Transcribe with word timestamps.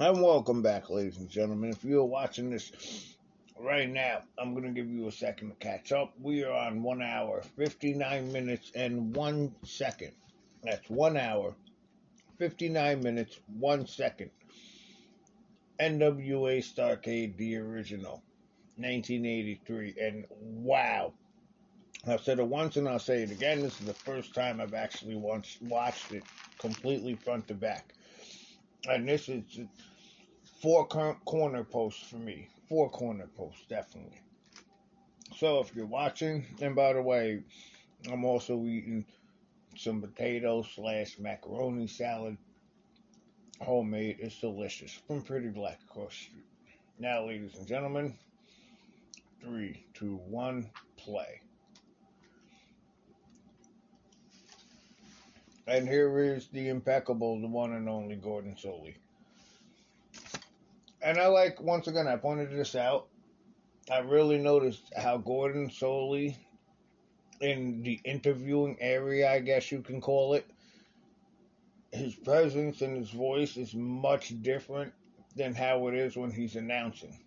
And 0.00 0.22
welcome 0.22 0.62
back, 0.62 0.88
ladies 0.88 1.18
and 1.18 1.28
gentlemen. 1.28 1.70
If 1.70 1.84
you're 1.84 2.02
watching 2.02 2.50
this 2.50 3.14
right 3.60 3.88
now, 3.88 4.22
I'm 4.38 4.54
going 4.54 4.64
to 4.64 4.70
give 4.70 4.90
you 4.90 5.06
a 5.06 5.12
second 5.12 5.50
to 5.50 5.54
catch 5.56 5.92
up. 5.92 6.14
We 6.20 6.44
are 6.44 6.52
on 6.52 6.82
one 6.82 7.02
hour, 7.02 7.42
59 7.56 8.32
minutes, 8.32 8.72
and 8.74 9.14
one 9.14 9.54
second. 9.64 10.12
That's 10.64 10.88
one 10.88 11.18
hour, 11.18 11.54
59 12.38 13.02
minutes, 13.02 13.38
one 13.58 13.86
second. 13.86 14.30
NWA 15.78 16.58
Starcade, 16.64 17.36
the 17.36 17.58
original, 17.58 18.22
1983. 18.76 19.94
And 20.00 20.24
wow. 20.30 21.12
I've 22.06 22.22
said 22.22 22.38
it 22.38 22.46
once 22.46 22.76
and 22.76 22.88
I'll 22.88 22.98
say 22.98 23.22
it 23.22 23.30
again. 23.30 23.60
This 23.60 23.78
is 23.78 23.86
the 23.86 23.94
first 23.94 24.34
time 24.34 24.60
I've 24.60 24.74
actually 24.74 25.16
once 25.16 25.58
watched 25.60 26.12
it 26.12 26.24
completely 26.58 27.14
front 27.14 27.46
to 27.48 27.54
back 27.54 27.94
and 28.88 29.08
this 29.08 29.28
is 29.28 29.42
four 30.60 30.86
corner 30.86 31.64
posts 31.64 32.08
for 32.08 32.16
me. 32.16 32.48
Four 32.68 32.90
corner 32.90 33.28
posts, 33.36 33.64
definitely. 33.68 34.20
So 35.36 35.60
if 35.60 35.74
you're 35.74 35.86
watching, 35.86 36.46
and 36.60 36.74
by 36.74 36.92
the 36.92 37.02
way, 37.02 37.42
I'm 38.10 38.24
also 38.24 38.64
eating 38.64 39.04
some 39.76 40.00
potato 40.00 40.62
slash 40.62 41.18
macaroni 41.18 41.86
salad, 41.86 42.36
homemade. 43.60 44.16
It's 44.20 44.40
delicious 44.40 44.92
from 45.06 45.22
Pretty 45.22 45.48
Black 45.48 45.80
across 45.88 46.10
the 46.10 46.24
street. 46.24 46.44
Now, 46.98 47.26
ladies 47.26 47.56
and 47.56 47.66
gentlemen, 47.66 48.16
three, 49.42 49.84
two, 49.94 50.16
one, 50.28 50.70
play. 50.96 51.40
And 55.66 55.88
here 55.88 56.18
is 56.18 56.48
the 56.48 56.68
impeccable, 56.68 57.40
the 57.40 57.46
one 57.46 57.72
and 57.72 57.88
only 57.88 58.16
Gordon 58.16 58.56
Solie. 58.56 58.96
And 61.00 61.18
I 61.18 61.26
like, 61.28 61.60
once 61.60 61.86
again, 61.86 62.08
I 62.08 62.16
pointed 62.16 62.50
this 62.50 62.74
out. 62.74 63.08
I 63.90 63.98
really 63.98 64.38
noticed 64.38 64.92
how 64.96 65.18
Gordon 65.18 65.68
Solie, 65.68 66.36
in 67.40 67.82
the 67.82 68.00
interviewing 68.04 68.76
area, 68.80 69.30
I 69.30 69.40
guess 69.40 69.72
you 69.72 69.82
can 69.82 70.00
call 70.00 70.34
it, 70.34 70.46
his 71.92 72.14
presence 72.14 72.80
and 72.80 72.96
his 72.96 73.10
voice 73.10 73.56
is 73.56 73.74
much 73.74 74.40
different 74.42 74.92
than 75.36 75.54
how 75.54 75.88
it 75.88 75.94
is 75.94 76.16
when 76.16 76.30
he's 76.30 76.56
announcing. 76.56 77.18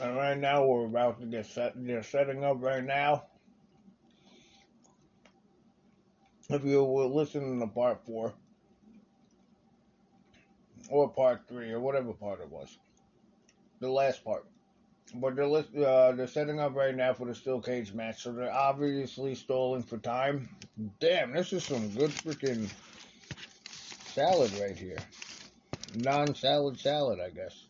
And 0.00 0.16
right 0.16 0.38
now 0.38 0.64
we're 0.64 0.86
about 0.86 1.20
to 1.20 1.26
get 1.26 1.46
set. 1.46 1.72
They're 1.74 2.02
setting 2.02 2.44
up 2.44 2.62
right 2.62 2.84
now. 2.84 3.24
If 6.48 6.64
you 6.64 6.84
were 6.84 7.06
listening 7.06 7.60
to 7.60 7.66
part 7.66 8.04
four 8.06 8.32
or 10.88 11.08
part 11.08 11.42
three 11.48 11.72
or 11.72 11.80
whatever 11.80 12.12
part 12.12 12.40
it 12.40 12.50
was, 12.50 12.78
the 13.80 13.90
last 13.90 14.24
part. 14.24 14.46
But 15.14 15.36
they're 15.36 15.46
uh, 15.46 16.12
they're 16.12 16.26
setting 16.26 16.60
up 16.60 16.74
right 16.74 16.94
now 16.94 17.14
for 17.14 17.26
the 17.26 17.34
steel 17.34 17.60
cage 17.60 17.92
match, 17.92 18.22
so 18.22 18.32
they're 18.32 18.52
obviously 18.52 19.34
stalling 19.34 19.82
for 19.82 19.98
time. 19.98 20.48
Damn, 21.00 21.32
this 21.32 21.52
is 21.52 21.64
some 21.64 21.88
good 21.90 22.10
freaking 22.10 22.70
salad 24.06 24.52
right 24.60 24.76
here. 24.76 24.98
Non-salad 25.94 26.78
salad, 26.78 27.20
I 27.20 27.30
guess. 27.30 27.67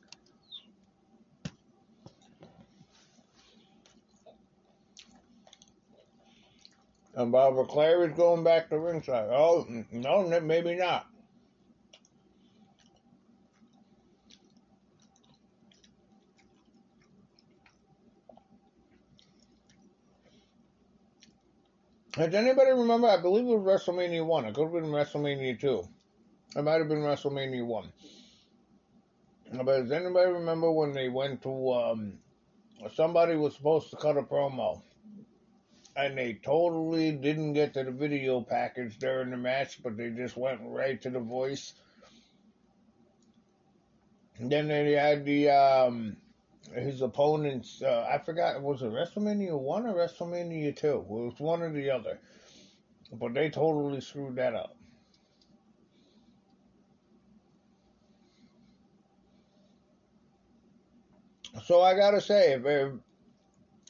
And 7.18 7.32
Bob 7.32 7.66
Claire 7.66 8.08
is 8.08 8.16
going 8.16 8.44
back 8.44 8.70
to 8.70 8.78
ringside. 8.78 9.28
Oh, 9.32 9.66
no, 9.90 10.40
maybe 10.40 10.76
not. 10.76 11.08
Does 22.12 22.32
anybody 22.32 22.70
remember? 22.70 23.08
I 23.08 23.20
believe 23.20 23.46
it 23.46 23.58
was 23.58 23.82
WrestleMania 23.82 24.24
1. 24.24 24.44
It 24.44 24.54
could 24.54 24.72
have 24.72 24.72
been 24.72 24.84
WrestleMania 24.84 25.60
2. 25.60 25.88
It 26.54 26.62
might 26.62 26.74
have 26.74 26.88
been 26.88 26.98
WrestleMania 26.98 27.66
1. 27.66 27.92
But 29.64 29.64
does 29.64 29.90
anybody 29.90 30.30
remember 30.30 30.70
when 30.70 30.92
they 30.92 31.08
went 31.08 31.42
to, 31.42 31.72
um, 31.72 32.12
somebody 32.94 33.34
was 33.34 33.56
supposed 33.56 33.90
to 33.90 33.96
cut 33.96 34.16
a 34.16 34.22
promo? 34.22 34.82
And 35.98 36.16
they 36.16 36.34
totally 36.34 37.10
didn't 37.10 37.54
get 37.54 37.74
to 37.74 37.82
the 37.82 37.90
video 37.90 38.40
package 38.40 38.98
during 38.98 39.30
the 39.30 39.36
match, 39.36 39.82
but 39.82 39.96
they 39.96 40.10
just 40.10 40.36
went 40.36 40.60
right 40.62 41.02
to 41.02 41.10
the 41.10 41.18
voice. 41.18 41.74
And 44.38 44.50
then 44.50 44.68
they 44.68 44.92
had 44.92 45.24
the 45.24 45.50
um, 45.50 46.16
his 46.72 47.02
opponents. 47.02 47.82
Uh, 47.82 48.08
I 48.08 48.18
forgot 48.18 48.62
was 48.62 48.82
it 48.82 48.92
WrestleMania 48.92 49.58
one 49.58 49.86
or 49.86 49.94
WrestleMania 49.94 50.76
two? 50.76 50.98
It 50.98 51.08
was 51.08 51.34
one 51.38 51.62
or 51.62 51.72
the 51.72 51.90
other, 51.90 52.20
but 53.12 53.34
they 53.34 53.50
totally 53.50 54.00
screwed 54.00 54.36
that 54.36 54.54
up. 54.54 54.76
So 61.64 61.82
I 61.82 61.94
gotta 61.96 62.20
say, 62.20 62.52
if, 62.52 62.92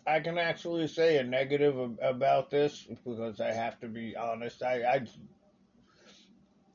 I 0.09 0.21
can 0.21 0.39
actually 0.39 0.89
say 0.89 1.19
a 1.19 1.23
negative 1.23 1.99
about 2.01 2.51
this 2.51 2.87
because 2.89 3.41
I 3.43 3.53
have 3.53 3.79
to 3.81 3.89
be 3.89 4.17
honest. 4.17 4.63
I, 4.63 4.83
I 4.83 5.01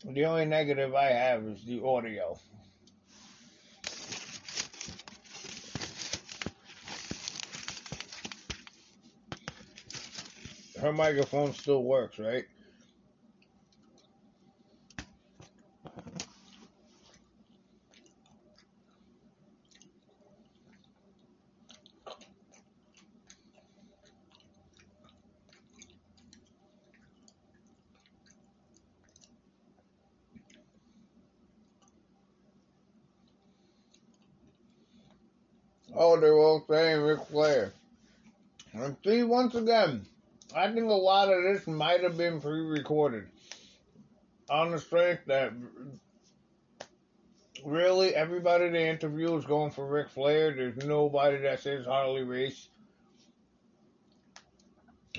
the 0.06 0.26
only 0.26 0.46
negative 0.46 0.94
I 0.94 1.08
have 1.08 1.44
is 1.46 1.66
the 1.66 1.84
audio. 1.84 2.38
Her 10.80 10.94
microphone 10.94 11.54
still 11.54 11.84
works, 11.84 12.20
right? 12.20 12.46
Oh, 35.96 36.20
they're 36.20 36.38
all 36.38 36.62
Flair. 37.34 37.74
And 38.72 38.96
see, 39.04 39.24
once 39.24 39.56
again, 39.56 40.06
I 40.56 40.72
think 40.72 40.90
a 40.90 40.94
lot 40.94 41.34
of 41.34 41.44
this 41.44 41.68
might 41.68 42.04
have 42.04 42.18
been 42.18 42.40
pre-recorded. 42.40 43.26
On 44.50 44.72
the 44.72 44.80
strength 44.80 45.26
that 45.26 45.52
really 47.66 48.14
everybody 48.14 48.70
they 48.70 48.90
interview 48.90 49.36
is 49.36 49.46
going 49.46 49.72
for 49.72 49.86
Ric 49.86 50.10
Flair. 50.10 50.54
There's 50.54 50.78
nobody 50.86 51.38
that 51.38 51.62
says 51.62 51.86
Harley 51.86 52.24
Race. 52.24 52.68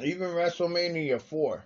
Even 0.02 0.28
WrestleMania 0.28 1.20
4. 1.20 1.64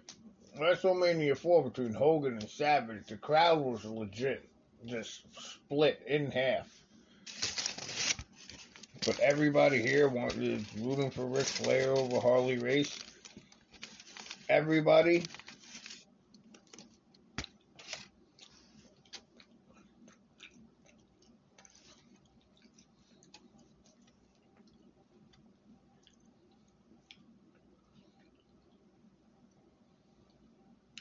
WrestleMania 0.59 1.37
4 1.37 1.65
between 1.65 1.95
Hogan 1.95 2.35
and 2.35 2.49
Savage, 2.49 3.07
the 3.07 3.17
crowd 3.17 3.61
was 3.61 3.85
legit. 3.85 4.49
Just 4.85 5.23
split 5.39 6.01
in 6.07 6.31
half. 6.31 6.78
But 9.09 9.21
everybody 9.21 9.81
here 9.81 10.13
is 10.37 10.67
rooting 10.77 11.11
for 11.11 11.25
Ric 11.25 11.47
Flair 11.47 11.93
over 11.93 12.21
Harley 12.21 12.59
Race. 12.59 12.99
Everybody. 14.51 15.25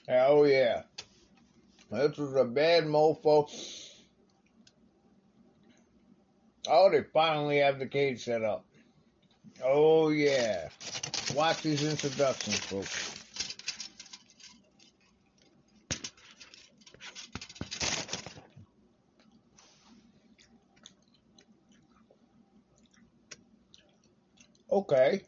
Oh 0.08 0.46
yeah. 0.46 0.84
This 1.92 2.18
was 2.18 2.36
a 2.36 2.46
bad 2.46 2.86
mofo. 2.86 3.50
Oh, 6.70 6.90
they 6.92 7.04
finally 7.04 7.58
have 7.60 7.80
the 7.80 7.88
cage 7.88 8.24
set 8.24 8.44
up. 8.44 8.66
Oh, 9.64 10.10
yeah. 10.10 10.70
Watch 11.34 11.62
these 11.62 11.84
introductions, 11.84 12.60
folks. 12.60 13.18
Okay. 24.72 25.22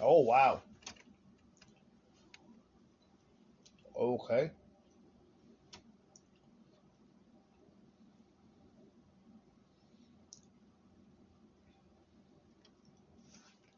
Oh 0.00 0.20
wow. 0.20 0.62
Okay. 3.98 4.50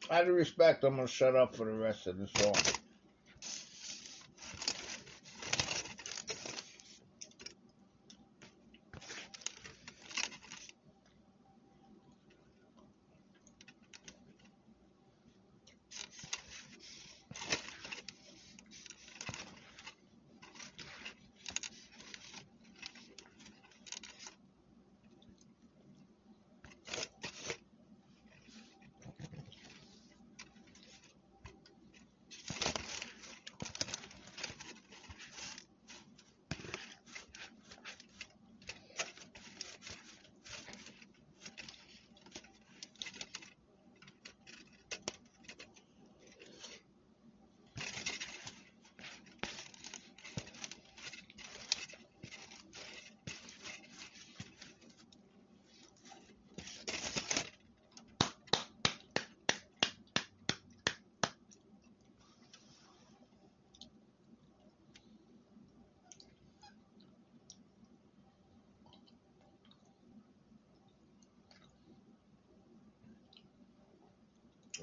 Out 0.09 0.27
of 0.29 0.35
respect, 0.35 0.85
I'm 0.85 0.97
gonna 0.97 1.07
shut 1.09 1.35
up 1.35 1.55
for 1.55 1.65
the 1.65 1.73
rest 1.73 2.07
of 2.07 2.17
the 2.19 2.27
song. 2.27 2.55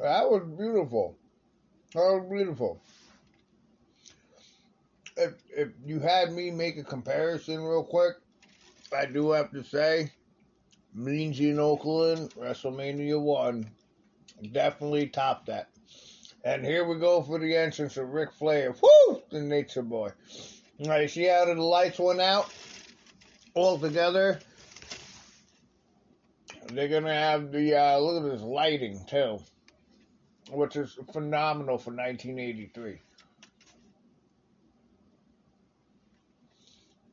That 0.01 0.31
was 0.31 0.45
beautiful. 0.59 1.17
That 1.95 2.01
was 2.01 2.27
beautiful. 2.31 2.81
If 5.17 5.35
if 5.55 5.69
you 5.85 6.01
had 6.01 6.33
me 6.33 6.51
make 6.51 6.77
a 6.77 6.85
comparison 6.85 7.63
real 7.63 7.85
quick, 7.85 8.17
I 8.97 9.07
do 9.07 9.31
have 9.31 9.51
to 9.53 9.65
say, 9.65 10.13
Mean 10.95 11.33
Gene 11.33 11.57
Okerlund, 11.57 12.35
WrestleMania 12.35 13.21
one, 13.21 13.67
definitely 14.53 15.09
topped 15.09 15.47
that. 15.47 15.71
And 16.45 16.65
here 16.65 16.85
we 16.85 16.99
go 16.99 17.23
for 17.23 17.39
the 17.39 17.57
entrance 17.57 17.97
of 17.97 18.11
Ric 18.11 18.33
Flair. 18.33 18.75
Woo! 18.81 19.23
The 19.31 19.41
Nature 19.41 19.83
Boy. 19.83 20.11
All 20.81 20.89
right, 20.89 21.11
see 21.11 21.25
how 21.25 21.47
the 21.47 21.55
lights 21.55 21.99
went 21.99 22.21
out 22.21 22.53
all 23.55 23.79
together? 23.79 24.39
They're 26.69 26.89
gonna 26.89 27.15
have 27.15 27.53
the 27.53 27.75
uh, 27.75 27.99
look 27.99 28.25
at 28.25 28.31
this 28.31 28.43
lighting 28.43 29.05
too 29.09 29.41
which 30.51 30.77
is 30.77 30.99
phenomenal 31.13 31.79
for 31.79 31.91
1983. 31.91 33.01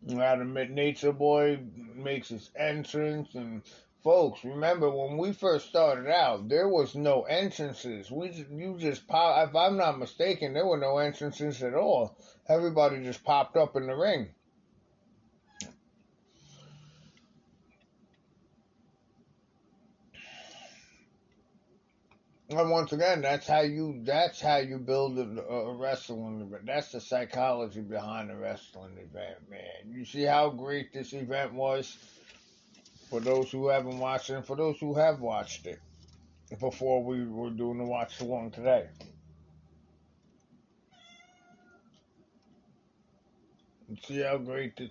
Now 0.06 0.36
the 0.36 0.44
Nature 0.44 1.14
Boy 1.14 1.60
makes 1.96 2.28
his 2.28 2.52
entrance, 2.58 3.36
and 3.36 3.62
folks, 4.04 4.44
remember 4.44 4.90
when 4.90 5.18
we 5.18 5.32
first 5.32 5.70
started 5.70 6.08
out, 6.08 6.50
there 6.50 6.68
was 6.68 6.94
no 6.94 7.24
entrances. 7.24 8.12
We 8.12 8.46
you 8.52 8.78
just 8.78 9.08
pop. 9.08 9.48
If 9.48 9.56
I'm 9.56 9.78
not 9.78 10.00
mistaken, 10.00 10.54
there 10.54 10.66
were 10.66 10.78
no 10.78 10.98
entrances 10.98 11.64
at 11.64 11.74
all. 11.74 12.18
Everybody 12.50 13.02
just 13.04 13.24
popped 13.24 13.56
up 13.56 13.78
in 13.78 13.88
the 13.88 13.96
ring. 13.96 14.30
And 22.56 22.70
once 22.70 22.92
again, 22.94 23.22
that's 23.22 23.48
how 23.48 23.62
you 23.62 24.02
that's 24.04 24.40
how 24.40 24.58
you 24.58 24.78
build 24.78 25.18
a, 25.18 25.42
a 25.42 25.76
wrestling 25.76 26.42
event. 26.42 26.66
That's 26.68 26.92
the 26.92 27.02
psychology 27.02 27.82
behind 27.82 28.30
a 28.30 28.36
wrestling 28.36 28.94
event, 28.94 29.50
man. 29.50 29.92
You 29.92 30.06
see 30.06 30.24
how 30.24 30.50
great 30.52 30.94
this 30.94 31.14
event 31.14 31.54
was 31.54 31.98
for 33.10 33.20
those 33.20 33.52
who 33.52 33.70
haven't 33.70 33.98
watched 33.98 34.30
it, 34.30 34.36
and 34.36 34.46
for 34.46 34.56
those 34.56 34.78
who 34.80 34.94
have 34.96 35.20
watched 35.20 35.66
it 35.66 35.80
before 36.60 37.04
we 37.04 37.26
were 37.26 37.50
doing 37.50 37.80
the 37.80 37.86
watch 37.86 38.20
along 38.22 38.52
today. 38.52 38.88
See 44.06 44.22
how 44.22 44.38
great 44.38 44.78
this 44.78 44.90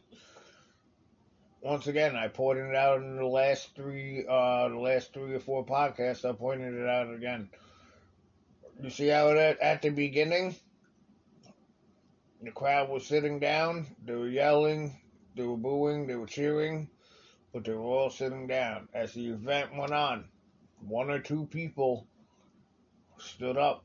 once 1.63 1.87
again, 1.87 2.17
I 2.17 2.27
pointed 2.27 2.71
it 2.71 2.75
out 2.75 3.01
in 3.01 3.17
the 3.17 3.25
last 3.25 3.75
three, 3.77 4.27
uh, 4.29 4.69
the 4.69 4.79
last 4.79 5.15
three 5.15 5.33
or 5.33 5.39
four 5.39 5.65
podcasts. 5.65 6.29
I 6.29 6.33
pointed 6.33 6.75
it 6.75 6.89
out 6.89 7.15
again. 7.15 7.49
You 8.83 8.91
see 8.91 9.07
how 9.07 9.31
at, 9.31 9.61
at 9.61 9.81
the 9.81 9.91
beginning, 9.91 10.57
the 12.43 12.51
crowd 12.51 12.89
was 12.89 13.07
sitting 13.07 13.39
down. 13.39 13.87
They 14.05 14.15
were 14.15 14.29
yelling, 14.29 15.01
they 15.37 15.45
were 15.45 15.57
booing, 15.57 16.09
they 16.09 16.17
were 16.17 16.27
cheering, 16.27 16.89
but 17.53 17.63
they 17.63 17.73
were 17.73 17.83
all 17.83 18.11
sitting 18.11 18.49
down. 18.49 18.89
As 18.93 19.13
the 19.13 19.29
event 19.29 19.77
went 19.77 19.93
on, 19.93 20.25
one 20.81 21.11
or 21.11 21.21
two 21.21 21.47
people 21.47 22.09
stood 23.19 23.57
up, 23.57 23.85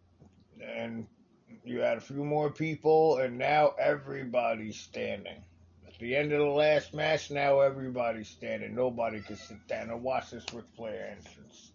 and 0.59 1.05
you 1.63 1.81
had 1.81 1.97
a 1.97 2.01
few 2.01 2.25
more 2.25 2.49
people, 2.49 3.17
and 3.17 3.37
now 3.37 3.75
everybody's 3.77 4.79
standing 4.79 5.43
the 5.99 6.15
end 6.15 6.31
of 6.31 6.39
the 6.39 6.45
last 6.45 6.93
match, 6.93 7.31
now 7.31 7.59
everybody's 7.59 8.27
standing. 8.27 8.75
Nobody 8.75 9.19
can 9.21 9.35
sit 9.35 9.67
down 9.67 9.89
and 9.89 10.03
watch 10.03 10.29
this 10.31 10.45
Ric 10.53 10.65
Flair 10.75 11.17
entrance. 11.17 11.71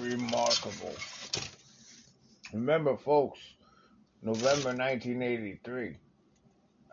Remarkable. 0.00 0.94
Remember, 2.52 2.96
folks, 2.96 3.40
November 4.24 4.70
1983. 4.70 5.98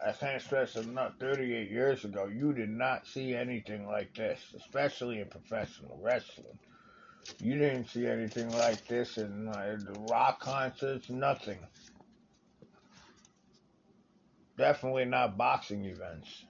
I 0.06 0.12
can't 0.12 0.42
stress 0.42 0.76
enough, 0.76 1.14
38 1.20 1.72
years 1.72 2.04
ago, 2.04 2.26
you 2.26 2.52
did 2.52 2.70
not 2.70 3.08
see 3.08 3.34
anything 3.34 3.88
like 3.88 4.14
this, 4.14 4.40
especially 4.58 5.22
in 5.22 5.28
professional 5.28 5.98
wrestling. 6.02 6.60
You 7.40 7.58
didn't 7.58 7.88
see 7.88 8.06
anything 8.06 8.52
like 8.52 8.86
this 8.88 9.18
in 9.18 9.48
uh, 9.48 9.78
the 9.80 9.98
rock 10.12 10.42
concerts, 10.42 11.10
nothing. 11.10 11.60
Definitely 14.58 15.06
not 15.06 15.38
boxing 15.38 15.86
events. 15.86 16.46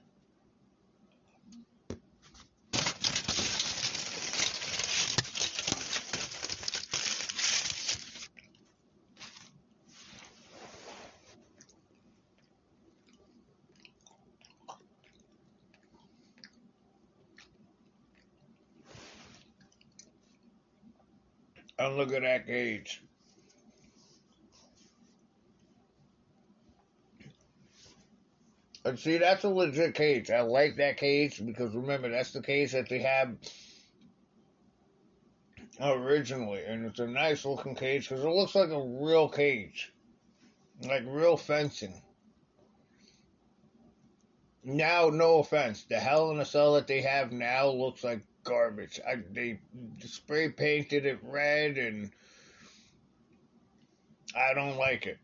And 21.92 21.98
look 21.98 22.14
at 22.14 22.22
that 22.22 22.46
cage. 22.46 23.02
And 28.84 28.98
see, 28.98 29.18
that's 29.18 29.44
a 29.44 29.48
legit 29.48 29.94
cage. 29.94 30.30
I 30.30 30.40
like 30.40 30.76
that 30.76 30.96
cage 30.96 31.44
because 31.44 31.74
remember, 31.74 32.08
that's 32.08 32.32
the 32.32 32.40
cage 32.40 32.72
that 32.72 32.88
they 32.88 32.98
had 33.00 33.36
originally. 35.80 36.64
And 36.64 36.86
it's 36.86 36.98
a 36.98 37.06
nice 37.06 37.44
looking 37.44 37.74
cage 37.74 38.08
because 38.08 38.24
it 38.24 38.28
looks 38.28 38.54
like 38.54 38.70
a 38.70 38.82
real 38.82 39.28
cage. 39.28 39.92
Like 40.82 41.04
real 41.06 41.36
fencing. 41.36 42.00
Now, 44.64 45.10
no 45.10 45.40
offense, 45.40 45.84
the 45.84 45.98
Hell 45.98 46.30
in 46.30 46.40
a 46.40 46.44
Cell 46.44 46.74
that 46.74 46.86
they 46.86 47.02
have 47.02 47.32
now 47.32 47.68
looks 47.68 48.02
like 48.02 48.22
garbage. 48.44 49.00
I, 49.06 49.16
they 49.32 49.60
spray 50.00 50.48
painted 50.50 51.06
it 51.06 51.18
red, 51.22 51.78
and 51.78 52.10
I 54.36 54.54
don't 54.54 54.76
like 54.76 55.06
it. 55.06 55.18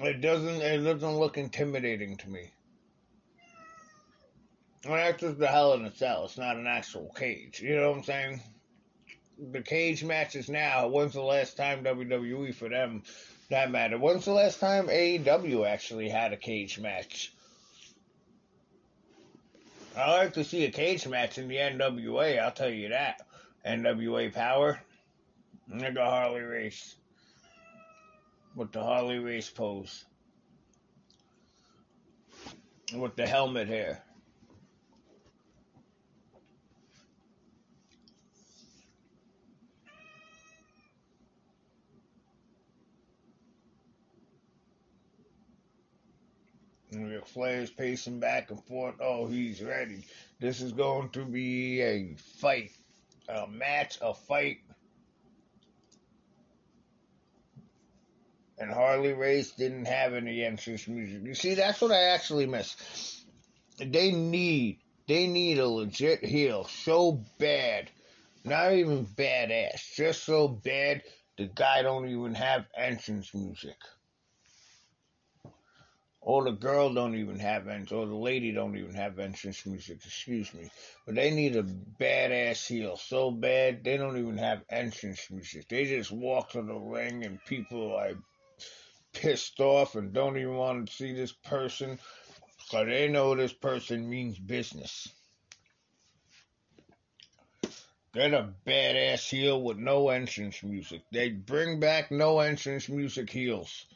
It 0.00 0.20
doesn't. 0.20 0.60
It 0.60 0.78
doesn't 0.78 1.18
look 1.18 1.38
intimidating 1.38 2.16
to 2.18 2.28
me. 2.28 2.52
Well, 4.84 4.96
that's 4.96 5.20
just 5.20 5.38
the 5.38 5.46
hell 5.46 5.72
in 5.74 5.84
a 5.84 5.94
cell. 5.94 6.24
It's 6.24 6.36
not 6.36 6.56
an 6.56 6.66
actual 6.66 7.10
cage. 7.16 7.60
You 7.60 7.76
know 7.76 7.90
what 7.90 7.98
I'm 7.98 8.04
saying? 8.04 8.42
The 9.52 9.62
cage 9.62 10.04
matches 10.04 10.48
now. 10.48 10.88
When's 10.88 11.14
the 11.14 11.22
last 11.22 11.56
time 11.56 11.84
WWE 11.84 12.54
for 12.54 12.68
them? 12.68 13.02
That 13.50 13.70
matter. 13.70 13.98
When's 13.98 14.24
the 14.24 14.32
last 14.32 14.60
time 14.60 14.88
AEW 14.88 15.66
actually 15.66 16.08
had 16.08 16.32
a 16.32 16.36
cage 16.36 16.78
match? 16.78 17.33
I 19.96 20.10
like 20.10 20.32
to 20.34 20.44
see 20.44 20.64
a 20.64 20.70
cage 20.70 21.06
match 21.06 21.38
in 21.38 21.46
the 21.48 21.56
NWA. 21.56 22.40
I'll 22.40 22.50
tell 22.50 22.70
you 22.70 22.88
that. 22.88 23.20
NWA 23.66 24.32
Power. 24.32 24.80
Nigga 25.72 26.04
Harley 26.04 26.40
Race. 26.40 26.96
With 28.56 28.72
the 28.72 28.82
Harley 28.82 29.18
Race 29.18 29.50
pose. 29.50 30.04
With 32.92 33.16
the 33.16 33.26
helmet 33.26 33.68
hair. 33.68 34.03
And 46.94 47.10
Ric 47.10 47.26
Flair's 47.26 47.70
pacing 47.70 48.20
back 48.20 48.50
and 48.50 48.62
forth. 48.64 48.96
Oh, 49.00 49.26
he's 49.26 49.62
ready. 49.62 50.06
This 50.40 50.60
is 50.60 50.72
going 50.72 51.10
to 51.10 51.24
be 51.24 51.80
a 51.80 52.16
fight, 52.40 52.70
a 53.28 53.46
match, 53.46 53.98
a 54.00 54.14
fight. 54.14 54.58
And 58.58 58.70
Harley 58.70 59.12
Race 59.12 59.50
didn't 59.50 59.86
have 59.86 60.14
any 60.14 60.44
entrance 60.44 60.86
music. 60.86 61.22
You 61.24 61.34
see, 61.34 61.54
that's 61.54 61.80
what 61.80 61.90
I 61.90 62.02
actually 62.14 62.46
miss. 62.46 63.24
They 63.78 64.12
need, 64.12 64.78
they 65.08 65.26
need 65.26 65.58
a 65.58 65.68
legit 65.68 66.24
heel 66.24 66.64
so 66.64 67.24
bad, 67.38 67.90
not 68.44 68.72
even 68.72 69.06
badass, 69.06 69.94
just 69.94 70.24
so 70.24 70.46
bad 70.46 71.02
the 71.36 71.46
guy 71.46 71.82
don't 71.82 72.08
even 72.08 72.34
have 72.34 72.64
entrance 72.76 73.34
music 73.34 73.76
or 76.24 76.42
the 76.42 76.52
girl 76.52 76.92
don't 76.92 77.14
even 77.14 77.38
have 77.38 77.68
entrance, 77.68 77.92
or 77.92 78.06
the 78.06 78.14
lady 78.14 78.50
don't 78.50 78.76
even 78.78 78.94
have 78.94 79.18
entrance 79.18 79.66
music, 79.66 79.98
excuse 80.04 80.52
me. 80.54 80.70
But 81.04 81.16
they 81.16 81.30
need 81.30 81.54
a 81.54 81.62
badass 81.62 82.66
heel 82.66 82.96
so 82.96 83.30
bad 83.30 83.84
they 83.84 83.98
don't 83.98 84.16
even 84.16 84.38
have 84.38 84.62
entrance 84.70 85.30
music. 85.30 85.68
They 85.68 85.84
just 85.84 86.10
walk 86.10 86.50
to 86.52 86.62
the 86.62 86.74
ring 86.74 87.24
and 87.24 87.44
people 87.44 87.92
are 87.92 88.08
like 88.08 88.16
pissed 89.12 89.60
off 89.60 89.96
and 89.96 90.14
don't 90.14 90.38
even 90.38 90.56
want 90.56 90.88
to 90.88 90.94
see 90.94 91.12
this 91.12 91.32
person 91.32 91.98
because 92.58 92.86
they 92.86 93.06
know 93.08 93.34
this 93.34 93.52
person 93.52 94.08
means 94.08 94.38
business. 94.38 95.08
They're 98.14 98.34
a 98.34 98.48
badass 98.66 99.28
heel 99.28 99.60
with 99.60 99.76
no 99.76 100.08
entrance 100.08 100.62
music. 100.62 101.02
They 101.12 101.30
bring 101.30 101.80
back 101.80 102.10
no 102.10 102.38
entrance 102.38 102.88
music 102.88 103.28
heels. 103.28 103.86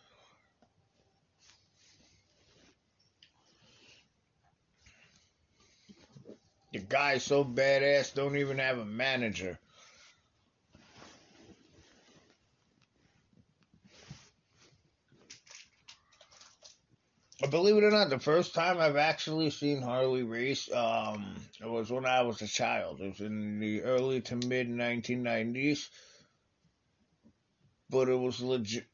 Guy's 6.88 7.22
so 7.22 7.44
badass, 7.44 8.14
don't 8.14 8.36
even 8.36 8.58
have 8.58 8.78
a 8.78 8.84
manager. 8.84 9.58
Believe 17.50 17.76
it 17.76 17.84
or 17.84 17.90
not, 17.92 18.10
the 18.10 18.18
first 18.18 18.52
time 18.52 18.78
I've 18.78 18.96
actually 18.96 19.50
seen 19.50 19.80
Harley 19.80 20.24
Race, 20.24 20.68
um, 20.72 21.36
it 21.60 21.68
was 21.68 21.88
when 21.90 22.04
I 22.04 22.22
was 22.22 22.42
a 22.42 22.48
child. 22.48 23.00
It 23.00 23.10
was 23.10 23.20
in 23.20 23.60
the 23.60 23.82
early 23.82 24.20
to 24.22 24.34
mid 24.34 24.68
1990s, 24.68 25.88
but 27.88 28.08
it 28.08 28.18
was 28.18 28.40
legit. 28.40 28.86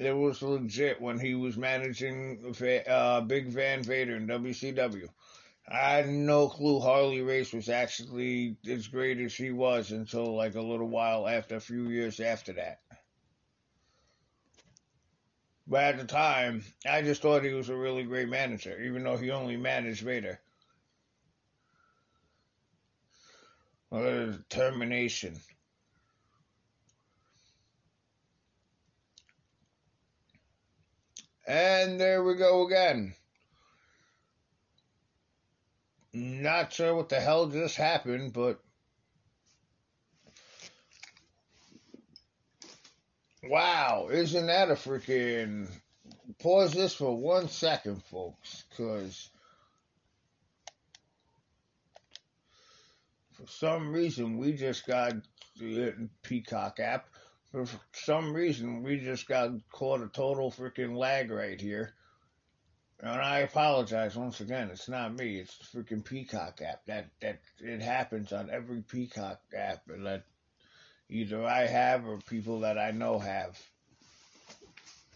It 0.00 0.14
was 0.14 0.42
legit 0.42 1.00
when 1.00 1.20
he 1.20 1.34
was 1.34 1.56
managing 1.56 2.54
uh, 2.88 3.20
Big 3.22 3.48
Van 3.48 3.82
Vader 3.82 4.16
in 4.16 4.26
WCW. 4.26 5.08
I 5.68 5.96
had 5.96 6.08
no 6.08 6.48
clue 6.48 6.78
Harley 6.78 7.22
Race 7.22 7.52
was 7.52 7.68
actually 7.68 8.56
as 8.68 8.86
great 8.86 9.18
as 9.18 9.32
she 9.32 9.50
was 9.50 9.90
until 9.90 10.36
like 10.36 10.54
a 10.54 10.62
little 10.62 10.88
while 10.88 11.26
after, 11.26 11.56
a 11.56 11.60
few 11.60 11.88
years 11.88 12.20
after 12.20 12.52
that. 12.52 12.80
But 15.66 15.82
at 15.84 15.98
the 15.98 16.04
time, 16.04 16.64
I 16.88 17.02
just 17.02 17.22
thought 17.22 17.42
he 17.44 17.52
was 17.52 17.68
a 17.68 17.76
really 17.76 18.04
great 18.04 18.28
manager, 18.28 18.80
even 18.80 19.02
though 19.02 19.16
he 19.16 19.32
only 19.32 19.56
managed 19.56 20.02
Vader. 20.02 20.38
Well, 23.90 24.32
determination. 24.32 25.40
And 31.48 32.00
there 32.00 32.22
we 32.22 32.34
go 32.36 32.66
again. 32.66 33.14
Not 36.18 36.72
sure 36.72 36.94
what 36.94 37.10
the 37.10 37.20
hell 37.20 37.46
just 37.48 37.76
happened, 37.76 38.32
but 38.32 38.58
wow, 43.44 44.08
isn't 44.10 44.46
that 44.46 44.70
a 44.70 44.76
freaking 44.76 45.68
pause 46.38 46.72
this 46.72 46.94
for 46.94 47.14
one 47.14 47.50
second, 47.50 48.02
folks, 48.04 48.64
because 48.70 49.28
for 53.34 53.46
some 53.46 53.92
reason 53.92 54.38
we 54.38 54.54
just 54.54 54.86
got 54.86 55.12
the 55.58 56.08
Peacock 56.22 56.80
app. 56.80 57.10
For 57.52 57.66
some 57.92 58.32
reason 58.32 58.82
we 58.82 59.00
just 59.00 59.28
got 59.28 59.50
caught 59.70 60.00
a 60.00 60.08
total 60.08 60.50
freaking 60.50 60.96
lag 60.96 61.30
right 61.30 61.60
here. 61.60 61.92
And 63.00 63.10
I 63.10 63.40
apologize 63.40 64.16
once 64.16 64.40
again. 64.40 64.70
It's 64.70 64.88
not 64.88 65.14
me. 65.14 65.38
It's 65.38 65.58
the 65.58 65.78
freaking 65.78 66.04
Peacock 66.04 66.60
app. 66.62 66.86
That 66.86 67.10
that 67.20 67.40
it 67.60 67.82
happens 67.82 68.32
on 68.32 68.50
every 68.50 68.80
Peacock 68.82 69.40
app 69.54 69.82
that 69.86 70.24
either 71.10 71.44
I 71.44 71.66
have 71.66 72.06
or 72.06 72.18
people 72.18 72.60
that 72.60 72.78
I 72.78 72.92
know 72.92 73.18
have 73.18 73.58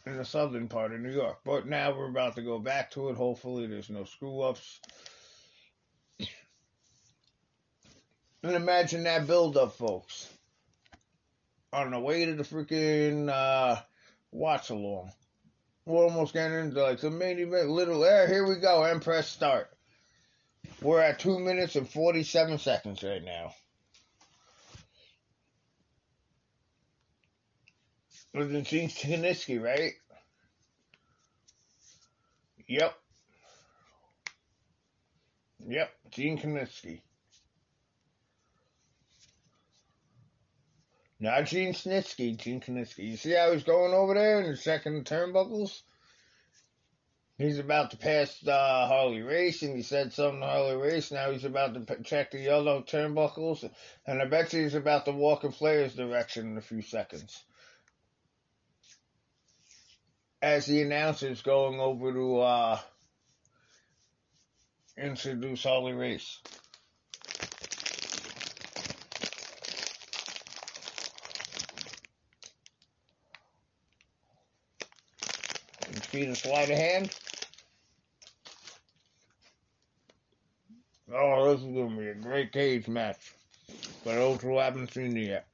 in 0.06 0.16
the 0.16 0.25
southern 0.25 0.68
part 0.68 0.92
of 0.92 1.00
New 1.00 1.12
York. 1.12 1.38
But 1.44 1.66
now 1.66 1.96
we're 1.96 2.08
about 2.08 2.34
to 2.37 2.42
go 2.42 2.58
back 2.58 2.90
to 2.92 3.08
it. 3.08 3.16
Hopefully, 3.16 3.66
there's 3.66 3.90
no 3.90 4.04
screw 4.04 4.42
ups. 4.42 4.80
And 8.42 8.54
imagine 8.54 9.02
that 9.04 9.26
build 9.26 9.56
up, 9.56 9.76
folks. 9.76 10.28
On 11.72 11.90
the 11.90 12.00
way 12.00 12.25
to 12.25 12.34
the 12.34 12.42
freaking 12.42 13.28
uh, 13.28 13.80
watch 14.32 14.70
along. 14.70 15.12
We're 15.90 16.04
almost 16.04 16.32
getting 16.32 16.59
into 16.59 16.82
like 16.82 17.00
the 17.00 17.11
main 17.11 17.38
event. 17.38 17.68
Little 17.68 18.04
air. 18.04 18.28
Here 18.28 18.47
we 18.47 18.56
go. 18.56 18.85
And 18.85 19.02
press 19.02 19.28
start. 19.28 19.68
We're 20.80 21.00
at 21.00 21.18
two 21.18 21.38
minutes 21.38 21.76
and 21.76 21.88
forty-seven 21.88 22.59
seconds 22.59 23.02
right 23.02 23.23
now. 23.23 23.52
Was 28.32 28.52
it 28.52 28.62
Gene 28.64 28.88
Kiniski, 28.88 29.61
right? 29.61 29.92
Yep. 32.68 32.94
Yep, 35.66 35.90
Gene 36.11 36.38
Kiniski. 36.38 37.02
Not 41.20 41.44
Gene 41.44 41.74
Snitsky, 41.74 42.34
Gene 42.36 42.60
Kiniski. 42.60 43.10
You 43.10 43.16
see 43.18 43.32
how 43.32 43.52
he's 43.52 43.62
going 43.62 43.92
over 43.92 44.14
there 44.14 44.40
in 44.40 44.50
the 44.50 44.56
second 44.56 45.04
turnbuckles? 45.04 45.82
He's 47.36 47.58
about 47.58 47.90
to 47.90 47.98
pass 47.98 48.36
uh, 48.46 48.86
Harley 48.86 49.20
Race, 49.20 49.62
and 49.62 49.76
he 49.76 49.82
said 49.82 50.12
something 50.12 50.40
to 50.40 50.46
Harley 50.46 50.76
Race. 50.76 51.10
Now 51.10 51.30
he's 51.30 51.44
about 51.44 51.74
to 51.74 51.80
p- 51.80 52.02
check 52.04 52.30
the 52.30 52.40
yellow 52.40 52.82
turnbuckles, 52.82 53.68
and 54.06 54.20
I 54.20 54.26
bet 54.26 54.52
you 54.52 54.62
he's 54.62 54.74
about 54.74 55.06
to 55.06 55.12
walk 55.12 55.44
in 55.44 55.52
Flair's 55.52 55.94
direction 55.94 56.52
in 56.52 56.58
a 56.58 56.62
few 56.62 56.82
seconds. 56.82 57.42
As 60.42 60.66
the 60.66 60.82
announcer's 60.82 61.42
going 61.42 61.80
over 61.80 62.12
to 62.12 62.40
uh, 62.40 62.78
introduce 64.96 65.62
Harley 65.62 65.92
Race. 65.92 66.40
See 76.11 76.25
the 76.26 76.35
sleight 76.35 76.71
of 76.71 76.76
hand? 76.76 77.14
Oh, 81.14 81.52
this 81.52 81.62
is 81.62 81.73
gonna 81.75 81.97
be 81.97 82.09
a 82.09 82.14
great 82.14 82.52
cage 82.52 82.88
match. 82.88 83.35
For 84.02 84.14
those 84.14 84.43
who 84.43 84.59
haven't 84.59 84.93
seen 84.93 85.17
it 85.17 85.29
yet. 85.29 85.50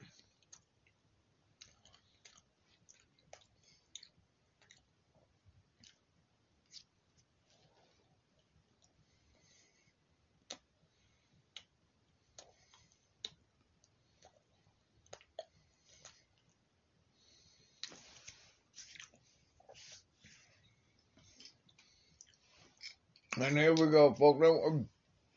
And 23.46 23.56
here 23.56 23.74
we 23.74 23.86
go, 23.86 24.12
folks. 24.12 24.44
Uh, 24.44 24.82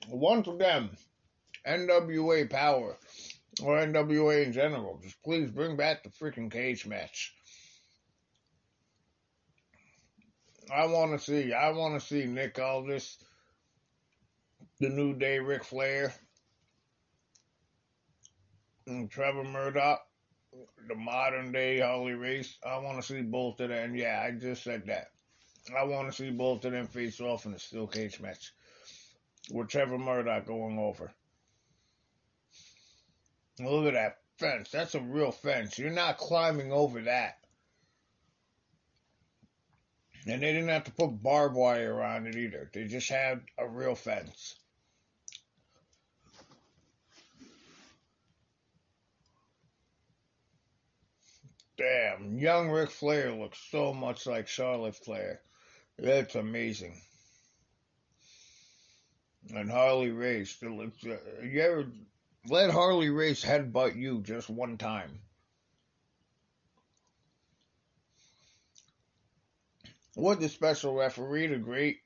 once 0.10 0.48
again, 0.48 0.89
NWA 1.68 2.50
Power, 2.50 2.98
or 3.62 3.78
NWA 3.78 4.48
in 4.48 4.51
general, 4.51 5.00
just 5.04 5.22
please 5.22 5.51
bring 5.51 5.78
back 5.78 6.01
the 6.01 6.10
freaking 6.10 6.51
cage 6.51 6.88
match. 6.88 7.36
I 10.74 10.88
want 10.88 11.12
to 11.12 11.24
see, 11.24 11.54
I 11.54 11.70
want 11.70 12.01
to 12.01 12.08
see 12.08 12.25
Nick 12.25 12.58
Aldis, 12.58 13.24
the 14.80 14.89
New 14.89 15.13
Day 15.13 15.38
Ric 15.38 15.63
Flair, 15.63 16.12
and 18.88 19.12
Trevor 19.12 19.44
Murdoch, 19.44 20.01
the 20.88 20.96
modern 20.96 21.51
day 21.51 21.80
Harley 21.80 22.13
Race. 22.13 22.58
I 22.66 22.80
want 22.80 23.00
to 23.00 23.06
see 23.06 23.22
both 23.22 23.60
of 23.60 23.70
them. 23.70 23.96
Yeah, 23.96 24.20
I 24.25 24.32
just 24.32 24.63
said 24.63 24.88
that. 24.88 25.10
I 25.78 25.84
want 25.84 26.10
to 26.10 26.16
see 26.16 26.32
both 26.32 26.66
of 26.66 26.72
them 26.72 26.88
face 26.88 27.22
off 27.22 27.46
in 27.46 27.54
a 27.54 27.60
steel 27.60 27.88
cage 27.88 28.20
match 28.20 28.54
with 29.51 29.70
Trevor 29.70 29.98
Murdoch 29.98 30.46
going 30.46 30.80
over. 30.80 31.12
Look 33.60 33.88
at 33.88 33.94
that 33.94 34.18
fence. 34.38 34.70
That's 34.72 34.96
a 34.96 35.01
real 35.01 35.32
fence. 35.32 35.78
You're 35.78 35.92
not 35.92 36.18
climbing 36.18 36.72
over 36.72 37.01
that. 37.01 37.38
And 40.25 40.42
they 40.42 40.54
didn't 40.54 40.70
have 40.70 40.86
to 40.86 40.92
put 40.92 41.24
barbed 41.24 41.56
wire 41.56 41.94
around 41.94 42.28
it 42.28 42.36
either. 42.36 42.70
They 42.74 42.86
just 42.86 43.10
had 43.10 43.42
a 43.58 43.68
real 43.68 43.96
fence. 43.96 44.56
Damn, 51.78 52.38
young 52.38 52.70
Ric 52.70 52.92
Flair 52.92 53.32
looks 53.32 53.58
so 53.72 53.94
much 53.94 54.25
like 54.25 54.50
Charlotte 54.50 54.98
Flair. 54.98 55.42
That's 56.01 56.36
amazing. 56.36 56.94
And 59.53 59.70
Harley 59.70 60.12
Race, 60.12 60.58
uh, 60.63 60.68
you 60.68 61.62
ever 61.62 61.88
let 62.48 62.70
Harley 62.70 63.10
Race 63.10 63.44
headbutt 63.44 63.96
you 63.96 64.22
just 64.22 64.50
one 64.50 64.77
time? 64.77 65.20
What 70.15 70.39
the 70.39 70.50
special 70.50 70.96
referee, 70.96 71.48
the 71.48 71.58
great 71.58 72.00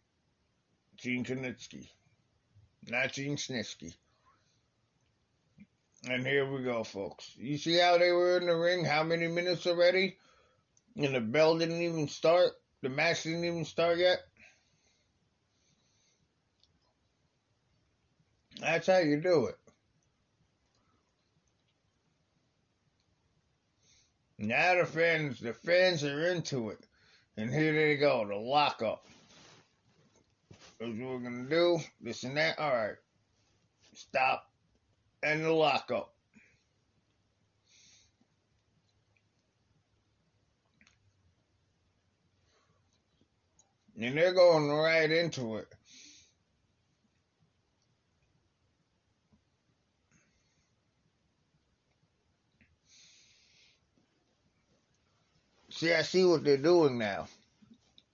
Gene 0.97 1.25
Kiniski, 1.25 1.87
not 2.87 3.13
Gene 3.13 3.37
Snitsky. 3.37 3.93
And 6.09 6.25
here 6.25 6.49
we 6.49 6.63
go, 6.63 6.83
folks. 6.83 7.31
You 7.37 7.57
see 7.57 7.77
how 7.77 7.97
they 7.97 8.11
were 8.11 8.37
in 8.37 8.47
the 8.47 8.55
ring? 8.55 8.85
How 8.85 9.03
many 9.03 9.27
minutes 9.27 9.65
already? 9.65 10.17
And 10.95 11.15
the 11.15 11.21
bell 11.21 11.57
didn't 11.57 11.81
even 11.81 12.07
start? 12.07 12.51
The 12.83 12.89
match 12.89 13.23
didn't 13.23 13.45
even 13.45 13.63
start 13.63 13.97
yet? 13.97 14.19
That's 18.59 18.87
how 18.87 18.97
you 18.97 19.21
do 19.21 19.45
it. 19.45 19.55
Now 24.37 24.75
the 24.75 24.85
fans, 24.85 25.39
the 25.39 25.53
fans 25.53 26.03
are 26.03 26.27
into 26.27 26.71
it. 26.71 26.85
And 27.37 27.49
here 27.49 27.71
they 27.71 27.95
go, 27.95 28.27
the 28.27 28.35
lockup. 28.35 29.05
That's 30.77 30.91
what 30.91 31.07
we're 31.07 31.19
gonna 31.19 31.49
do. 31.49 31.79
This 32.01 32.23
and 32.25 32.35
that. 32.35 32.59
Alright. 32.59 32.97
Stop. 33.93 34.51
And 35.23 35.41
the 35.41 35.53
lockup. 35.53 36.13
And 43.99 44.17
they're 44.17 44.33
going 44.33 44.69
right 44.69 45.09
into 45.09 45.57
it. 45.57 45.67
See, 55.69 55.93
I 55.93 56.03
see 56.03 56.23
what 56.23 56.43
they're 56.43 56.57
doing 56.57 56.97
now. 56.97 57.27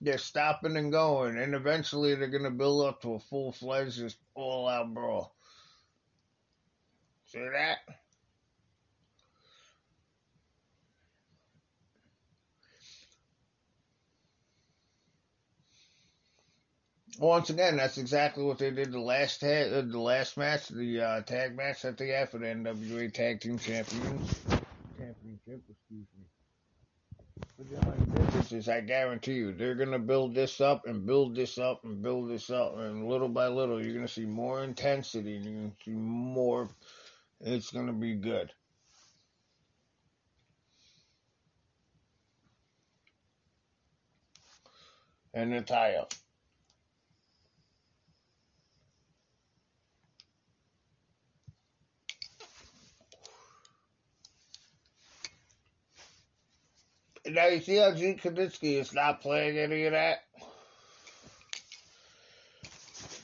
They're 0.02 0.18
stopping 0.18 0.78
and 0.78 0.92
going, 0.92 1.38
and 1.38 1.54
eventually 1.54 2.16
they're 2.16 2.30
going 2.30 2.44
to 2.44 2.52
build 2.52 2.86
up 2.88 3.02
to 3.02 3.16
a 3.16 3.20
full 3.20 3.52
fledged, 3.52 4.16
all 4.34 4.68
out 4.68 4.94
brawl. 4.94 5.36
See 7.26 7.40
that? 7.40 7.80
Once 17.20 17.50
again, 17.50 17.76
that's 17.76 17.98
exactly 17.98 18.46
what 18.46 18.58
they 18.58 18.72
did 18.72 18.94
the 18.94 19.00
last 19.00 19.42
tag, 19.42 19.74
uh, 19.74 19.82
the 19.82 20.00
last 20.00 20.38
match, 20.38 20.70
the 20.70 21.02
uh, 21.02 21.22
tag 21.22 21.54
match 21.54 21.82
that 21.82 21.98
they 21.98 22.08
had 22.08 22.30
for 22.30 22.38
the 22.38 22.46
NWA 22.46 23.14
Tag 23.14 23.42
Team 23.42 23.60
Champions 23.60 24.34
Championship. 24.98 25.62
Excuse 25.70 26.08
me. 26.18 26.26
Difference 28.16 28.54
is, 28.54 28.70
I 28.70 28.80
guarantee 28.80 29.34
you, 29.34 29.52
they're 29.54 29.76
gonna 29.76 30.00
build 30.00 30.34
this 30.34 30.62
up 30.62 30.88
and 30.88 31.06
build 31.06 31.36
this 31.36 31.58
up 31.58 31.84
and 31.84 32.02
build 32.02 32.30
this 32.30 32.50
up, 32.50 32.78
and 32.78 33.10
little 33.10 33.28
by 33.28 33.48
little, 33.48 33.84
you're 33.84 33.96
gonna 33.96 34.08
see 34.08 34.26
more 34.26 34.64
intensity, 34.64 35.36
and 35.36 35.46
you're 35.46 35.56
gonna 35.56 35.74
see 35.84 35.92
more. 35.92 36.70
It's 37.42 37.70
gonna 37.70 37.92
be 37.92 38.16
good. 38.16 38.54
And 45.34 45.52
the 45.52 45.62
tie 45.62 45.96
up. 45.96 46.14
Now 57.32 57.48
you 57.48 57.62
see 57.62 57.78
how 57.78 57.94
Gene 57.94 58.18
Kiniski 58.18 58.80
is 58.80 58.94
not 58.94 59.22
playing 59.22 59.58
any 59.58 59.86
of 59.86 59.92
that? 59.92 60.24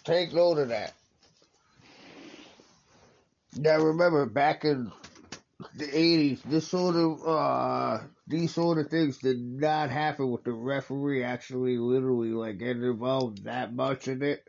Take 0.04 0.34
note 0.34 0.60
of 0.60 0.70
that. 0.70 0.94
Now 3.58 3.80
remember, 3.80 4.26
back 4.28 4.64
in 4.64 4.92
the 5.76 5.86
80s, 5.86 6.44
this 6.44 6.68
sort 6.68 6.96
of, 6.96 7.28
uh, 7.28 8.04
these 8.28 8.54
sort 8.54 8.78
of 8.78 8.90
things 8.90 9.18
did 9.18 9.40
not 9.40 9.90
happen 9.90 10.30
with 10.30 10.44
the 10.44 10.52
referee 10.52 11.24
actually 11.24 11.78
literally 11.78 12.30
like 12.30 12.60
getting 12.60 12.84
involved 12.84 13.46
that 13.46 13.74
much 13.74 14.08
in 14.08 14.22
it. 14.22 14.48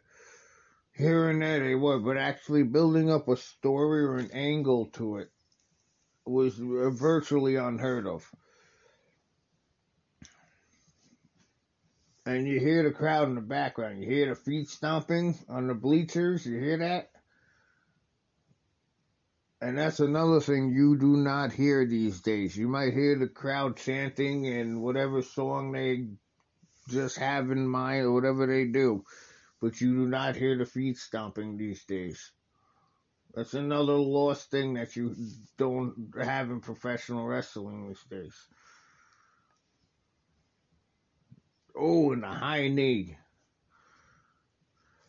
Here 0.92 1.30
and 1.30 1.40
there 1.40 1.60
they 1.60 1.74
were, 1.74 1.98
but 2.00 2.16
actually 2.16 2.64
building 2.64 3.10
up 3.10 3.28
a 3.28 3.36
story 3.36 4.02
or 4.04 4.16
an 4.16 4.30
angle 4.32 4.86
to 4.94 5.18
it 5.18 5.30
was 6.26 6.54
virtually 6.58 7.56
unheard 7.56 8.06
of. 8.06 8.28
And 12.26 12.46
you 12.48 12.58
hear 12.58 12.82
the 12.82 12.90
crowd 12.90 13.28
in 13.28 13.36
the 13.36 13.40
background. 13.40 14.02
You 14.02 14.08
hear 14.08 14.28
the 14.28 14.34
feet 14.34 14.68
stomping 14.68 15.38
on 15.48 15.68
the 15.68 15.74
bleachers. 15.74 16.44
You 16.44 16.58
hear 16.58 16.78
that? 16.78 17.10
And 19.60 19.78
that's 19.78 20.00
another 20.00 20.40
thing 20.40 20.72
you 20.74 20.98
do 20.98 21.16
not 21.16 21.52
hear 21.52 21.86
these 21.86 22.20
days. 22.20 22.56
You 22.56 22.68
might 22.68 22.92
hear 22.92 23.16
the 23.16 23.28
crowd 23.28 23.76
chanting 23.76 24.46
and 24.48 24.82
whatever 24.82 25.22
song 25.22 25.72
they 25.72 26.08
just 26.90 27.16
have 27.18 27.50
in 27.50 27.66
mind 27.66 28.04
or 28.04 28.12
whatever 28.12 28.46
they 28.46 28.66
do, 28.66 29.04
but 29.60 29.80
you 29.80 29.94
do 29.94 30.06
not 30.06 30.36
hear 30.36 30.58
the 30.58 30.66
feet 30.66 30.98
stomping 30.98 31.56
these 31.56 31.84
days. 31.84 32.32
That's 33.34 33.54
another 33.54 33.94
lost 33.94 34.50
thing 34.50 34.74
that 34.74 34.96
you 34.96 35.14
don't 35.58 36.12
have 36.20 36.50
in 36.50 36.60
professional 36.60 37.24
wrestling 37.24 37.88
these 37.88 38.04
days. 38.10 38.34
Oh, 41.78 42.12
and 42.12 42.22
the 42.22 42.28
high 42.28 42.68
knee. 42.68 43.16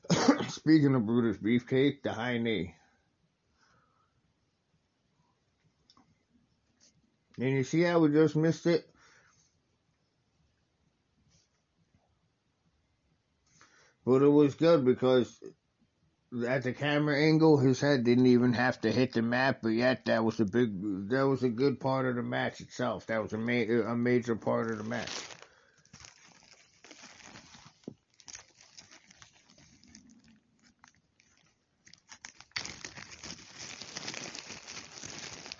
Speaking 0.49 0.95
of 0.95 1.06
Brutus 1.06 1.38
Beefcake, 1.38 2.03
the 2.03 2.13
high 2.13 2.38
knee. 2.38 2.75
And 7.39 7.49
you 7.49 7.63
see 7.63 7.82
how 7.82 7.99
we 7.99 8.10
just 8.10 8.36
missed 8.36 8.65
it? 8.65 8.89
But 14.06 14.21
it 14.21 14.30
was 14.30 14.56
good 14.56 14.86
because 14.86 15.39
at 16.47 16.63
the 16.63 16.73
camera 16.73 17.17
angle, 17.17 17.58
his 17.58 17.80
head 17.80 18.03
didn't 18.03 18.27
even 18.27 18.53
have 18.53 18.82
to 18.82 18.91
hit 18.91 19.13
the 19.13 19.21
mat, 19.21 19.60
but 19.62 19.69
yet 19.69 20.06
that 20.06 20.23
was 20.23 20.39
a 20.39 20.45
big, 20.45 21.10
that 21.10 21.27
was 21.27 21.43
a 21.43 21.49
good 21.49 21.80
part 21.80 22.06
of 22.06 22.15
the 22.15 22.23
match 22.23 22.62
itself. 22.62 23.06
That 23.08 23.21
was 23.21 23.34
a, 23.34 23.38
ma- 23.38 23.91
a 23.91 23.95
major 23.95 24.36
part 24.36 24.71
of 24.71 24.77
the 24.77 24.84
match. 24.86 25.10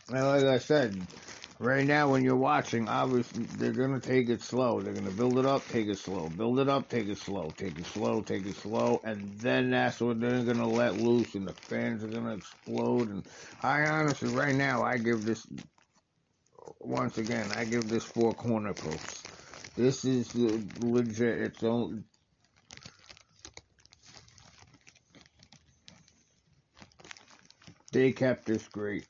And 0.10 0.26
like 0.26 0.44
I 0.46 0.60
said, 0.60 1.08
right 1.60 1.86
now 1.86 2.12
when 2.12 2.24
you're 2.24 2.38
watching, 2.38 2.88
obviously 2.88 3.46
they're 3.52 3.74
gonna 3.74 4.00
take 4.00 4.30
it 4.30 4.42
slow. 4.42 4.82
They're 4.82 4.94
gonna 4.94 5.12
build 5.12 5.40
it 5.40 5.46
up, 5.46 5.68
take 5.68 5.88
it 5.88 5.98
slow, 6.00 6.30
build 6.30 6.60
it 6.60 6.70
up, 6.70 6.90
take 6.90 7.08
it 7.10 7.18
slow, 7.18 7.54
take 7.58 7.78
it 7.80 7.88
slow, 7.88 8.22
take 8.22 8.46
it 8.46 8.56
slow, 8.56 9.02
and 9.04 9.40
then 9.42 9.72
that's 9.72 10.02
when 10.02 10.20
they're 10.20 10.46
gonna 10.46 10.70
let 10.70 10.96
loose, 10.98 11.36
and 11.36 11.48
the 11.48 11.56
fans 11.70 12.04
are 12.04 12.10
gonna 12.10 12.36
explode. 12.36 13.10
And 13.10 13.28
I 13.62 13.82
honestly, 13.84 14.30
right 14.30 14.56
now, 14.56 14.84
I 14.84 14.98
give 14.98 15.26
this 15.26 15.46
once 16.80 17.18
again, 17.18 17.52
I 17.52 17.66
give 17.66 17.90
this 17.90 18.06
four 18.06 18.36
corner 18.36 18.74
posts. 18.74 19.26
This 19.76 20.06
is 20.06 20.36
legit. 20.36 21.42
It's 21.42 21.64
only. 21.64 22.04
They 27.92 28.14
kept 28.14 28.46
this 28.46 28.68
great 28.68 29.06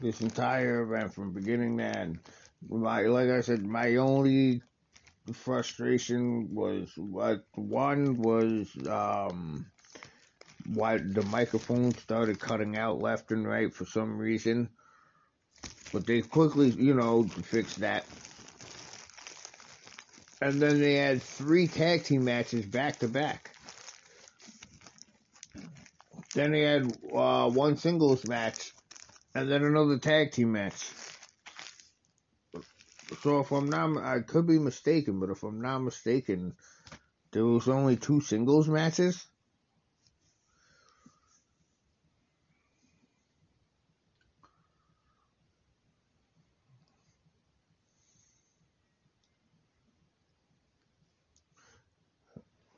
this 0.00 0.20
entire 0.20 0.82
event 0.82 1.14
from 1.14 1.32
beginning 1.32 1.78
to 1.78 1.84
end. 1.84 2.18
My, 2.68 3.02
like 3.02 3.28
I 3.28 3.40
said, 3.40 3.62
my 3.62 3.96
only 3.96 4.62
frustration 5.32 6.48
was 6.54 6.92
what 6.96 7.44
one 7.54 8.16
was 8.16 8.68
um 8.88 9.66
why 10.64 10.98
the 10.98 11.22
microphone 11.22 11.96
started 11.98 12.40
cutting 12.40 12.76
out 12.76 13.00
left 13.00 13.30
and 13.30 13.46
right 13.46 13.72
for 13.72 13.84
some 13.84 14.18
reason. 14.18 14.68
But 15.92 16.06
they 16.06 16.22
quickly, 16.22 16.70
you 16.70 16.94
know, 16.94 17.28
fixed 17.44 17.80
that. 17.80 18.04
And 20.40 20.60
then 20.62 20.80
they 20.80 20.94
had 20.94 21.22
three 21.22 21.66
tag 21.66 22.04
team 22.04 22.24
matches 22.24 22.64
back 22.66 23.00
to 23.00 23.08
back. 23.08 23.50
Then 26.34 26.52
they 26.52 26.62
had 26.62 26.82
uh, 27.14 27.50
one 27.50 27.76
singles 27.76 28.24
match 28.24 28.72
and 29.34 29.50
then 29.50 29.64
another 29.64 29.98
tag 29.98 30.32
team 30.32 30.52
match. 30.52 30.90
So 33.22 33.40
if 33.40 33.50
I'm 33.50 33.68
not, 33.68 33.98
I 33.98 34.20
could 34.20 34.46
be 34.46 34.58
mistaken, 34.58 35.20
but 35.20 35.30
if 35.30 35.42
I'm 35.42 35.60
not 35.60 35.80
mistaken, 35.80 36.54
there 37.32 37.44
was 37.44 37.68
only 37.68 37.96
two 37.96 38.20
singles 38.20 38.68
matches. 38.68 39.26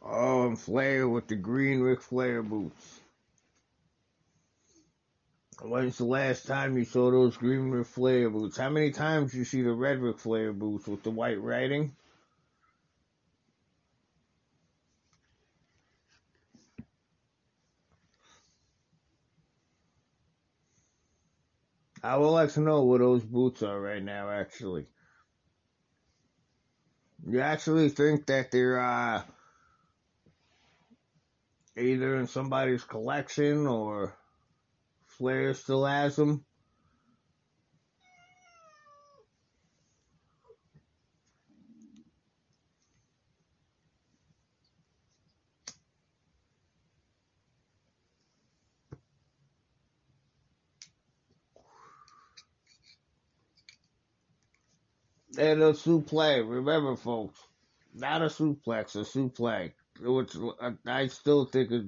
Oh, 0.02 0.48
and 0.48 0.58
Flair 0.58 1.08
with 1.08 1.28
the 1.28 1.36
green 1.36 1.80
Ric 1.80 2.02
Flair 2.02 2.42
boots. 2.42 3.01
When's 5.64 5.98
the 5.98 6.04
last 6.04 6.46
time 6.46 6.76
you 6.76 6.84
saw 6.84 7.12
those 7.12 7.36
green 7.36 7.70
Ric 7.70 7.86
Flair 7.86 8.28
boots? 8.28 8.58
How 8.58 8.68
many 8.68 8.90
times 8.90 9.32
you 9.32 9.44
see 9.44 9.62
the 9.62 9.72
red 9.72 10.00
Ric 10.00 10.18
Flair 10.18 10.52
boots 10.52 10.88
with 10.88 11.04
the 11.04 11.10
white 11.10 11.40
writing? 11.40 11.94
I 22.02 22.16
would 22.16 22.30
like 22.30 22.50
to 22.54 22.60
know 22.60 22.82
where 22.82 22.98
those 22.98 23.22
boots 23.22 23.62
are 23.62 23.80
right 23.80 24.02
now, 24.02 24.30
actually. 24.30 24.88
You 27.24 27.38
actually 27.40 27.90
think 27.90 28.26
that 28.26 28.50
they're 28.50 28.80
uh, 28.80 29.22
either 31.76 32.16
in 32.16 32.26
somebody's 32.26 32.82
collection 32.82 33.68
or 33.68 34.16
Flair 35.18 35.54
still 35.54 35.84
has 35.86 36.16
them. 36.16 36.44
And 55.38 55.62
a 55.62 55.72
suplex, 55.72 56.48
remember 56.48 56.94
folks, 56.94 57.40
not 57.94 58.20
a 58.22 58.26
suplex, 58.26 58.96
a 58.96 58.98
suplex, 58.98 59.72
which 60.00 60.34
I 60.86 61.06
still 61.06 61.46
think 61.46 61.72
is 61.72 61.84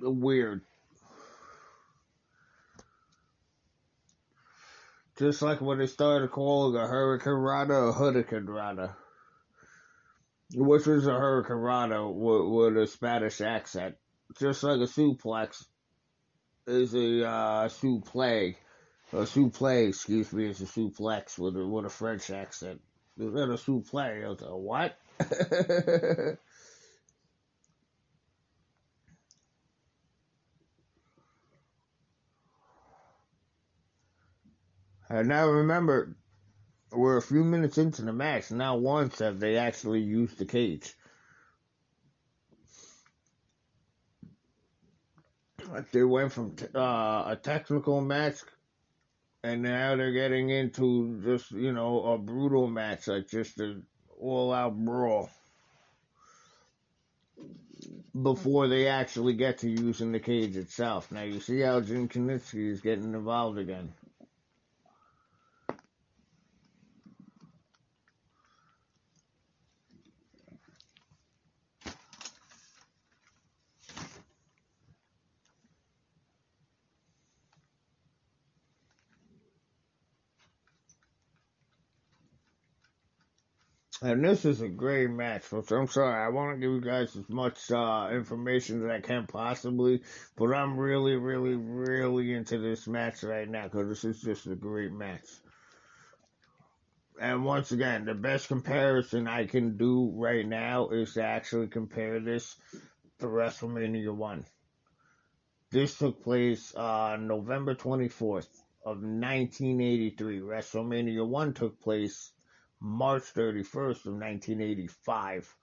weird. 0.00 0.62
Just 5.20 5.42
like 5.42 5.60
when 5.60 5.76
they 5.76 5.86
started 5.86 6.30
calling 6.30 6.80
a 6.80 6.86
Hurricane 6.86 7.34
Rana 7.34 7.74
a 7.74 7.92
Hurricane 7.92 8.46
Rana. 8.46 8.96
Which 10.54 10.86
was 10.86 11.06
a 11.06 11.10
hurricanrana 11.10 12.10
with, 12.10 12.74
with 12.74 12.82
a 12.82 12.86
Spanish 12.86 13.42
accent. 13.42 13.96
Just 14.38 14.62
like 14.62 14.78
a 14.78 14.84
suplex 14.84 15.66
is 16.66 16.94
a 16.94 17.28
uh, 17.28 17.68
suplex. 17.68 18.56
A 19.12 19.16
suplex, 19.16 19.88
excuse 19.90 20.32
me, 20.32 20.48
is 20.48 20.62
a 20.62 20.64
suplex 20.64 21.38
with 21.38 21.54
a, 21.54 21.66
with 21.66 21.84
a 21.84 21.90
French 21.90 22.30
accent. 22.30 22.80
Is 23.18 23.34
that 23.34 23.50
a 23.50 23.58
suplex? 23.58 24.40
A 24.40 24.56
what? 24.56 24.96
And 35.10 35.26
now 35.26 35.48
remember, 35.48 36.16
we're 36.92 37.16
a 37.16 37.22
few 37.22 37.42
minutes 37.42 37.78
into 37.78 38.02
the 38.02 38.12
match. 38.12 38.52
Now 38.52 38.76
once 38.76 39.18
have 39.18 39.40
they 39.40 39.56
actually 39.56 40.00
used 40.00 40.38
the 40.38 40.44
cage. 40.44 40.94
They 45.92 46.04
went 46.04 46.32
from 46.32 46.54
uh, 46.74 47.24
a 47.26 47.38
technical 47.40 48.00
match, 48.00 48.38
and 49.42 49.62
now 49.62 49.96
they're 49.96 50.12
getting 50.12 50.50
into 50.50 51.20
just 51.22 51.50
you 51.50 51.72
know 51.72 52.12
a 52.12 52.18
brutal 52.18 52.68
match, 52.68 53.08
like 53.08 53.28
just 53.28 53.58
an 53.60 53.84
all-out 54.18 54.76
brawl. 54.76 55.28
Before 58.20 58.68
they 58.68 58.88
actually 58.88 59.34
get 59.34 59.58
to 59.58 59.70
using 59.70 60.12
the 60.12 60.20
cage 60.20 60.56
itself. 60.56 61.12
Now 61.12 61.22
you 61.22 61.40
see 61.40 61.60
how 61.60 61.80
Jim 61.80 62.08
Kiniski 62.08 62.70
is 62.70 62.80
getting 62.80 63.14
involved 63.14 63.58
again. 63.58 63.92
And 84.02 84.24
this 84.24 84.46
is 84.46 84.62
a 84.62 84.68
great 84.68 85.10
match, 85.10 85.42
folks. 85.42 85.70
I'm 85.70 85.86
sorry, 85.86 86.24
I 86.24 86.28
want 86.28 86.56
to 86.56 86.60
give 86.60 86.70
you 86.72 86.80
guys 86.80 87.14
as 87.16 87.28
much 87.28 87.70
uh, 87.70 88.08
information 88.10 88.82
as 88.82 88.90
I 88.90 89.00
can 89.00 89.26
possibly, 89.26 90.00
but 90.36 90.54
I'm 90.54 90.78
really, 90.78 91.16
really, 91.16 91.54
really 91.54 92.32
into 92.32 92.56
this 92.56 92.86
match 92.86 93.22
right 93.22 93.46
now 93.46 93.64
because 93.64 93.88
this 93.88 94.04
is 94.04 94.22
just 94.22 94.46
a 94.46 94.54
great 94.54 94.92
match. 94.92 95.26
And 97.20 97.44
once 97.44 97.72
again, 97.72 98.06
the 98.06 98.14
best 98.14 98.48
comparison 98.48 99.28
I 99.28 99.44
can 99.44 99.76
do 99.76 100.10
right 100.16 100.46
now 100.46 100.88
is 100.88 101.12
to 101.14 101.22
actually 101.22 101.66
compare 101.66 102.20
this 102.20 102.56
to 103.18 103.26
WrestleMania 103.26 104.14
1. 104.14 104.46
This 105.72 105.98
took 105.98 106.24
place 106.24 106.74
on 106.74 107.12
uh, 107.12 107.16
November 107.18 107.74
24th 107.74 108.48
of 108.82 109.02
1983. 109.02 110.40
WrestleMania 110.40 111.28
1 111.28 111.52
took 111.52 111.78
place 111.82 112.32
March 112.80 113.24
31st 113.34 114.06
of 114.06 114.14
1985. 114.14 115.54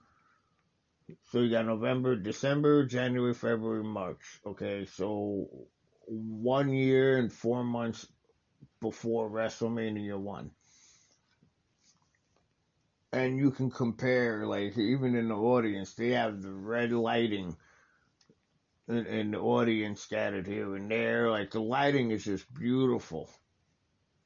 So 1.32 1.40
you 1.40 1.50
got 1.50 1.66
November, 1.66 2.16
December, 2.16 2.84
January, 2.86 3.34
February, 3.34 3.84
March. 3.84 4.40
Okay, 4.46 4.86
so 4.86 5.48
one 6.06 6.70
year 6.70 7.18
and 7.18 7.32
four 7.32 7.64
months 7.64 8.06
before 8.80 9.30
WrestleMania 9.30 10.18
1. 10.18 10.50
and 13.12 13.38
you 13.38 13.50
can 13.50 13.70
compare, 13.70 14.46
like 14.46 14.76
even 14.78 15.14
in 15.14 15.28
the 15.28 15.34
audience, 15.34 15.94
they 15.94 16.10
have 16.10 16.42
the 16.42 16.52
red 16.52 16.92
lighting 16.92 17.56
in, 18.88 19.06
in 19.06 19.30
the 19.32 19.38
audience 19.38 20.02
scattered 20.02 20.46
here 20.46 20.76
and 20.76 20.90
there. 20.90 21.30
Like 21.30 21.50
the 21.50 21.60
lighting 21.60 22.10
is 22.10 22.24
just 22.24 22.52
beautiful. 22.54 23.30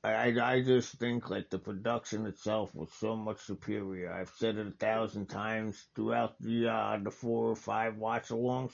I, 0.04 0.34
I 0.40 0.62
just 0.62 0.94
think 0.94 1.30
like 1.30 1.48
the 1.48 1.60
production 1.60 2.26
itself 2.26 2.74
was 2.74 2.90
so 2.98 3.14
much 3.14 3.38
superior. 3.38 4.12
I've 4.12 4.32
said 4.36 4.56
it 4.56 4.66
a 4.66 4.70
thousand 4.72 5.26
times 5.26 5.84
throughout 5.94 6.40
the 6.40 6.68
uh, 6.68 6.98
the 7.00 7.12
four 7.12 7.50
or 7.50 7.56
five 7.56 7.96
watch 7.98 8.28
alongs, 8.30 8.72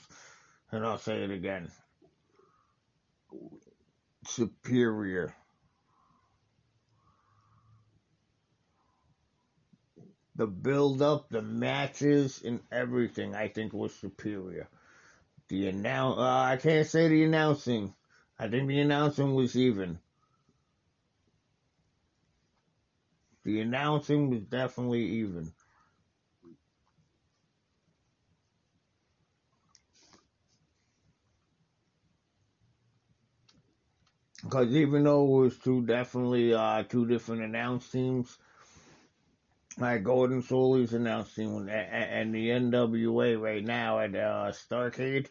and 0.71 0.83
I'll 0.83 0.97
say 0.97 1.23
it 1.23 1.29
again. 1.29 1.69
Superior. 4.25 5.35
The 10.35 10.47
build 10.47 11.01
up, 11.03 11.29
the 11.29 11.43
matches, 11.43 12.41
and 12.43 12.61
everything 12.71 13.35
I 13.35 13.49
think 13.49 13.73
was 13.73 13.93
superior. 13.93 14.67
The 15.49 15.67
announce, 15.67 16.17
uh, 16.17 16.21
I 16.23 16.57
can't 16.57 16.87
say 16.87 17.07
the 17.07 17.23
announcing. 17.23 17.93
I 18.39 18.47
think 18.47 18.67
the 18.67 18.79
announcing 18.79 19.35
was 19.35 19.55
even. 19.55 19.99
The 23.49 23.61
announcing 23.61 24.29
was 24.29 24.43
definitely 24.43 25.01
even. 25.21 25.51
Because 34.43 34.71
even 34.75 35.03
though 35.03 35.23
it 35.25 35.41
was 35.45 35.57
two 35.57 35.83
definitely 35.83 36.53
uh, 36.53 36.83
two 36.83 37.07
different 37.07 37.41
announce 37.41 37.89
teams, 37.89 38.37
like 39.79 40.03
Gordon 40.03 40.43
Solie's 40.43 40.93
announce 40.93 41.33
team 41.33 41.57
and, 41.57 41.69
and 41.71 42.35
the 42.35 42.49
NWA 42.49 43.41
right 43.41 43.63
now 43.65 43.97
at 43.99 44.13
uh, 44.13 44.51
Starcade, 44.51 45.29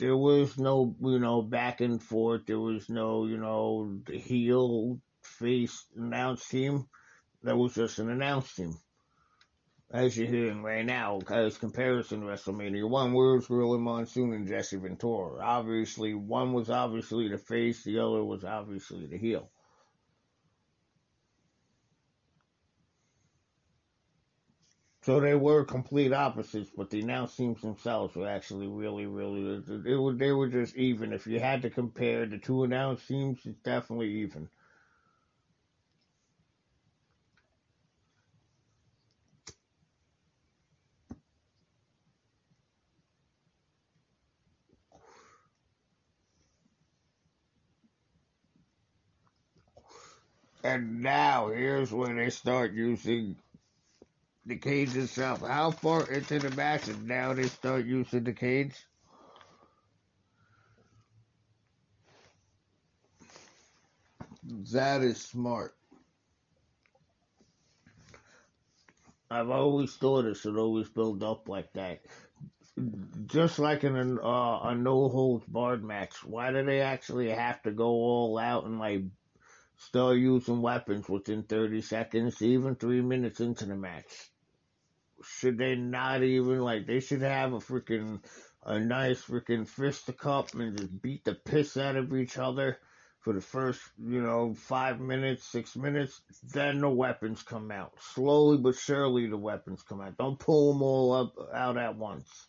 there 0.00 0.16
was 0.16 0.58
no 0.58 0.96
you 1.00 1.20
know 1.20 1.42
back 1.42 1.80
and 1.80 2.02
forth. 2.02 2.46
There 2.46 2.58
was 2.58 2.88
no 2.88 3.24
you 3.24 3.36
know 3.36 4.00
heel 4.12 5.00
face 5.22 5.84
announced 5.96 6.50
team. 6.50 6.86
That 7.42 7.56
was 7.56 7.74
just 7.74 7.98
an 7.98 8.10
announce 8.10 8.54
team. 8.54 8.74
As 9.90 10.16
you're 10.16 10.28
hearing 10.28 10.62
right 10.62 10.86
now, 10.86 11.20
as 11.28 11.58
comparison 11.58 12.22
WrestleMania 12.22 12.88
1, 12.88 13.12
where 13.12 13.34
was 13.34 13.46
Gorilla 13.46 13.78
Monsoon 13.78 14.32
and 14.32 14.48
Jesse 14.48 14.78
Ventura? 14.78 15.44
Obviously, 15.44 16.14
one 16.14 16.52
was 16.52 16.70
obviously 16.70 17.28
the 17.28 17.36
face, 17.36 17.84
the 17.84 17.98
other 17.98 18.24
was 18.24 18.44
obviously 18.44 19.06
the 19.06 19.18
heel. 19.18 19.50
So 25.02 25.18
they 25.18 25.34
were 25.34 25.64
complete 25.64 26.12
opposites, 26.12 26.70
but 26.76 26.88
the 26.90 27.00
announce 27.00 27.34
teams 27.34 27.60
themselves 27.60 28.14
were 28.14 28.28
actually 28.28 28.68
really, 28.68 29.06
really, 29.06 29.60
they 29.66 29.96
were, 29.96 30.12
they 30.12 30.30
were 30.30 30.48
just 30.48 30.76
even. 30.76 31.12
If 31.12 31.26
you 31.26 31.40
had 31.40 31.62
to 31.62 31.70
compare 31.70 32.24
the 32.24 32.38
two 32.38 32.62
announce 32.62 33.04
teams, 33.04 33.40
it's 33.44 33.58
definitely 33.58 34.20
even. 34.20 34.48
And 50.72 51.02
now 51.02 51.50
here's 51.50 51.92
where 51.92 52.14
they 52.14 52.30
start 52.30 52.72
using 52.72 53.36
the 54.46 54.56
cage 54.56 54.96
itself. 54.96 55.46
How 55.46 55.70
far 55.70 56.10
into 56.10 56.38
the 56.38 56.50
match 56.56 56.88
and 56.88 57.06
now 57.06 57.34
they 57.34 57.48
start 57.48 57.84
using 57.84 58.24
the 58.24 58.32
cage? 58.32 58.74
That 64.72 65.02
is 65.02 65.20
smart. 65.20 65.74
I've 69.30 69.50
always 69.50 69.94
thought 69.96 70.24
it 70.24 70.38
should 70.38 70.56
always 70.56 70.88
build 70.88 71.22
up 71.22 71.50
like 71.50 71.70
that. 71.74 72.00
Just 73.26 73.58
like 73.58 73.84
in 73.84 73.94
a, 73.94 74.26
uh, 74.26 74.60
a 74.70 74.74
no 74.74 75.10
holds 75.10 75.44
barred 75.44 75.84
match, 75.84 76.24
why 76.24 76.50
do 76.50 76.64
they 76.64 76.80
actually 76.80 77.28
have 77.28 77.60
to 77.64 77.72
go 77.72 77.88
all 77.88 78.38
out 78.38 78.64
and 78.64 78.78
like 78.78 79.02
start 79.82 80.18
using 80.18 80.62
weapons 80.62 81.08
within 81.08 81.44
30 81.44 81.82
seconds, 81.82 82.42
even 82.42 82.76
three 82.76 83.02
minutes 83.02 83.40
into 83.40 83.66
the 83.66 83.76
match? 83.76 84.30
should 85.24 85.58
they 85.58 85.74
not 85.74 86.22
even 86.22 86.60
like 86.60 86.86
they 86.86 87.00
should 87.00 87.22
have 87.22 87.52
a 87.52 87.58
freaking 87.58 88.24
a 88.64 88.78
nice 88.78 89.24
freaking 89.24 89.66
fisticuff 89.66 90.54
and 90.54 90.76
just 90.76 91.02
beat 91.02 91.24
the 91.24 91.34
piss 91.34 91.76
out 91.76 91.96
of 91.96 92.14
each 92.14 92.38
other 92.38 92.78
for 93.20 93.32
the 93.32 93.40
first, 93.40 93.80
you 93.98 94.20
know, 94.20 94.52
five 94.54 95.00
minutes, 95.00 95.44
six 95.44 95.76
minutes, 95.76 96.20
then 96.42 96.80
the 96.80 96.90
weapons 96.90 97.42
come 97.42 97.70
out. 97.70 97.92
Slowly 98.00 98.58
but 98.58 98.74
surely 98.74 99.28
the 99.28 99.36
weapons 99.36 99.82
come 99.82 100.00
out. 100.00 100.16
Don't 100.18 100.38
pull 100.38 100.72
them 100.72 100.82
all 100.82 101.12
up 101.12 101.34
out 101.54 101.76
at 101.76 101.96
once. 101.96 102.48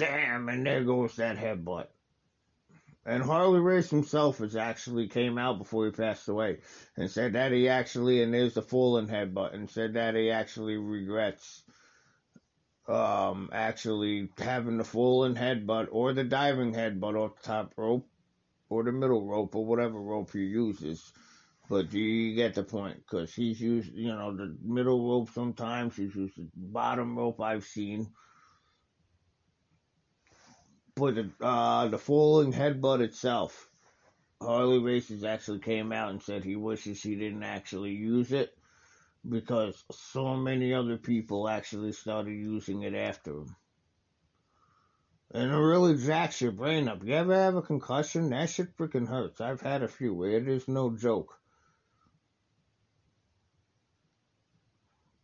Damn, 0.00 0.48
and 0.48 0.64
there 0.66 0.82
goes 0.82 1.16
that 1.16 1.36
headbutt. 1.36 1.88
And 3.04 3.22
Harley 3.22 3.60
Race 3.60 3.90
himself 3.90 4.38
has 4.38 4.56
actually 4.56 5.08
came 5.08 5.36
out 5.36 5.58
before 5.58 5.84
he 5.84 5.90
passed 5.90 6.26
away 6.26 6.60
and 6.96 7.10
said 7.10 7.34
that 7.34 7.52
he 7.52 7.68
actually, 7.68 8.22
and 8.22 8.32
there's 8.32 8.54
the 8.54 8.62
fallen 8.62 9.08
headbutt, 9.08 9.52
and 9.52 9.68
said 9.68 9.92
that 9.94 10.14
he 10.14 10.30
actually 10.30 10.78
regrets 10.78 11.62
um, 12.88 13.50
actually 13.52 14.30
having 14.38 14.78
the 14.78 14.84
fallen 14.84 15.34
headbutt 15.34 15.88
or 15.92 16.14
the 16.14 16.24
diving 16.24 16.72
headbutt 16.72 17.14
off 17.14 17.36
the 17.42 17.46
top 17.46 17.74
rope 17.76 18.08
or 18.70 18.82
the 18.82 18.92
middle 18.92 19.26
rope 19.26 19.54
or 19.54 19.66
whatever 19.66 20.00
rope 20.00 20.32
he 20.32 20.38
uses. 20.38 21.12
But 21.68 21.92
you 21.92 22.34
get 22.34 22.54
the 22.54 22.62
point, 22.62 22.96
because 22.96 23.34
he's 23.34 23.60
used, 23.60 23.92
you 23.92 24.08
know, 24.08 24.34
the 24.34 24.56
middle 24.64 25.10
rope 25.10 25.28
sometimes, 25.34 25.94
he's 25.94 26.16
used 26.16 26.38
the 26.38 26.48
bottom 26.56 27.18
rope 27.18 27.38
I've 27.38 27.64
seen 27.64 28.08
but 30.94 31.14
the, 31.14 31.30
uh, 31.40 31.88
the 31.88 31.98
falling 31.98 32.52
headbutt 32.52 33.00
itself, 33.00 33.68
Harley 34.42 34.78
Races 34.78 35.24
actually 35.24 35.58
came 35.60 35.92
out 35.92 36.10
and 36.10 36.22
said 36.22 36.44
he 36.44 36.56
wishes 36.56 37.02
he 37.02 37.14
didn't 37.14 37.42
actually 37.42 37.92
use 37.92 38.32
it 38.32 38.56
because 39.28 39.84
so 39.90 40.36
many 40.36 40.72
other 40.72 40.96
people 40.96 41.48
actually 41.48 41.92
started 41.92 42.32
using 42.32 42.82
it 42.82 42.94
after 42.94 43.32
him. 43.32 43.56
And 45.32 45.52
it 45.52 45.56
really 45.56 45.96
jacks 45.96 46.40
your 46.40 46.52
brain 46.52 46.88
up. 46.88 47.04
You 47.04 47.14
ever 47.14 47.34
have 47.34 47.54
a 47.54 47.62
concussion? 47.62 48.30
That 48.30 48.50
shit 48.50 48.76
freaking 48.76 49.08
hurts. 49.08 49.40
I've 49.40 49.60
had 49.60 49.82
a 49.82 49.88
few. 49.88 50.24
It 50.24 50.48
is 50.48 50.66
no 50.66 50.90
joke. 50.90 51.38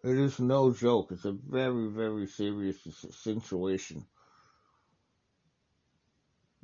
It 0.05 0.17
is 0.17 0.39
no 0.39 0.73
joke. 0.73 1.11
It's 1.11 1.25
a 1.25 1.33
very, 1.33 1.89
very 1.89 2.29
serious 2.29 2.79
situation. 3.11 4.07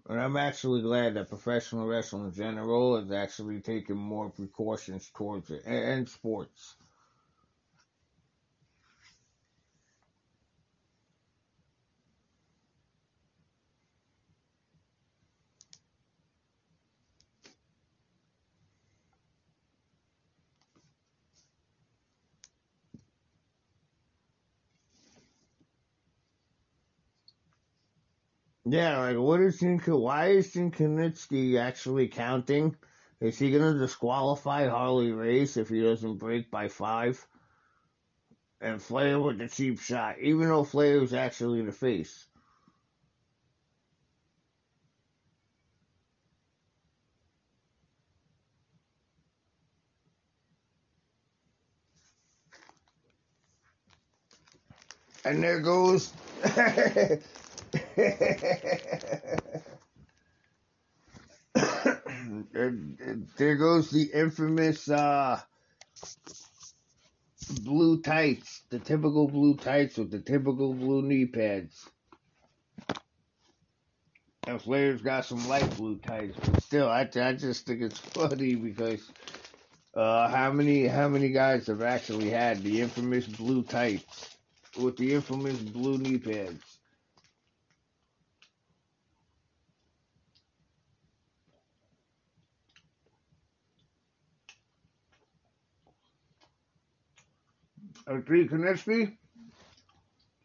And 0.09 0.21
I'm 0.21 0.37
actually 0.37 0.83
glad 0.83 1.15
that 1.15 1.29
professional 1.31 1.87
wrestling 1.87 2.27
in 2.27 2.33
general 2.35 2.97
is 2.99 3.13
actually 3.13 3.61
taking 3.61 3.97
more 3.97 4.31
precautions 4.31 5.11
towards 5.15 5.51
it 5.51 5.63
and, 5.65 5.85
and 5.85 6.09
sports. 6.09 6.77
Yeah, 28.73 28.99
like 29.01 29.19
what 29.19 29.41
is 29.43 29.61
Shinka? 29.61 29.97
Why 30.01 30.29
is 30.31 30.53
Gene 30.55 30.73
Kiniski 30.73 31.59
actually 31.61 32.09
counting? 32.09 32.77
Is 33.21 33.39
he 33.39 33.53
gonna 33.53 33.79
disqualify 33.79 34.69
Harley 34.69 35.13
Race 35.13 35.59
if 35.59 35.69
he 35.69 35.83
doesn't 35.83 36.19
break 36.19 36.51
by 36.51 36.69
five? 36.69 37.25
And 38.63 38.83
Flair 38.83 39.21
with 39.21 39.39
the 39.39 39.49
cheap 39.49 39.79
shot, 39.79 40.19
even 40.21 40.49
though 40.49 40.65
Flair 40.65 41.03
is 41.03 41.13
actually 41.13 41.61
in 41.61 41.67
the 41.67 41.73
face. 41.73 42.27
And 55.25 55.43
there 55.43 55.61
goes 55.61 56.13
There 63.37 63.57
goes 63.57 63.91
the 63.91 64.11
infamous 64.15 64.89
uh, 64.91 65.41
blue 67.63 68.03
tights, 68.03 68.63
the 68.71 68.79
typical 68.79 69.29
blue 69.29 69.57
tights 69.57 69.99
with 69.99 70.11
the 70.11 70.21
typical 70.21 70.75
blue 70.75 71.03
knee 71.03 71.27
pads. 71.27 71.89
And 74.47 74.61
Flair's 74.61 75.03
got 75.03 75.25
some 75.25 75.49
light 75.49 75.77
blue 75.77 75.99
tights, 75.99 76.37
but 76.41 76.63
still, 76.63 76.89
I, 76.89 77.03
I 77.17 77.33
just 77.35 77.67
think 77.67 77.83
it's 77.83 77.99
funny 78.15 78.55
because 78.57 79.11
uh, 79.95 80.29
how 80.29 80.53
many 80.53 80.87
how 80.87 81.09
many 81.09 81.31
guys 81.31 81.69
have 81.69 81.83
actually 81.83 82.31
had 82.31 82.63
the 82.63 82.81
infamous 82.81 83.27
blue 83.27 83.63
tights 83.63 84.37
with 84.79 84.97
the 84.97 85.15
infamous 85.15 85.59
blue 85.61 85.99
knee 85.99 86.19
pads? 86.19 86.72
A 98.07 98.21
three 98.21 98.49
Kiniski? 98.49 99.17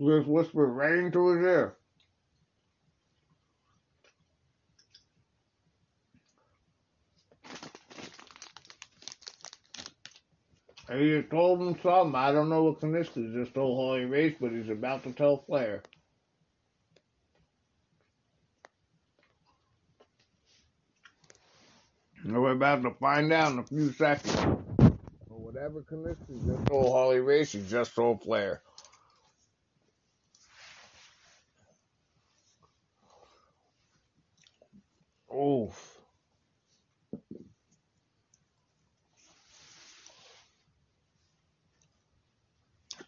Just 0.02 0.28
whispered 0.28 0.67
right 0.67 0.93
into 1.00 1.30
his 1.30 1.46
ear. 1.46 1.78
He 10.91 11.10
just 11.10 11.30
told 11.30 11.62
him 11.62 11.78
something. 11.84 12.15
I 12.15 12.32
don't 12.32 12.50
know 12.50 12.63
what 12.63 12.80
Kiniski 12.80 13.34
just 13.34 13.54
told 13.54 13.78
Harley 13.78 14.06
Race, 14.06 14.36
but 14.39 14.52
he's 14.52 14.70
about 14.70 15.04
to 15.04 15.12
tell 15.12 15.43
Flair. 15.48 15.84
And 22.24 22.41
we're 22.41 22.52
about 22.52 22.84
to 22.84 22.91
find 22.91 23.34
out 23.34 23.52
in 23.54 23.60
a 23.60 23.63
few 23.63 23.91
seconds. 23.93 24.67
Whatever 25.58 25.82
Kiniski 25.82 26.46
just 26.46 26.67
told 26.67 26.93
Harley 26.93 27.20
Race, 27.20 27.52
he 27.52 27.63
just 27.67 27.96
told 27.96 28.22
Flair. 28.22 28.62
Oof. 35.36 35.98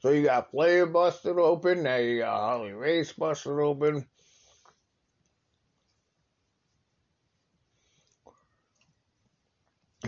So 0.02 0.10
you 0.10 0.24
got 0.24 0.50
Flair 0.50 0.88
busted 0.88 1.38
open, 1.38 1.84
now 1.84 1.98
you 1.98 2.18
got 2.20 2.40
Harley 2.40 2.74
Race 2.74 3.14
busted 3.14 3.52
open. 3.52 4.08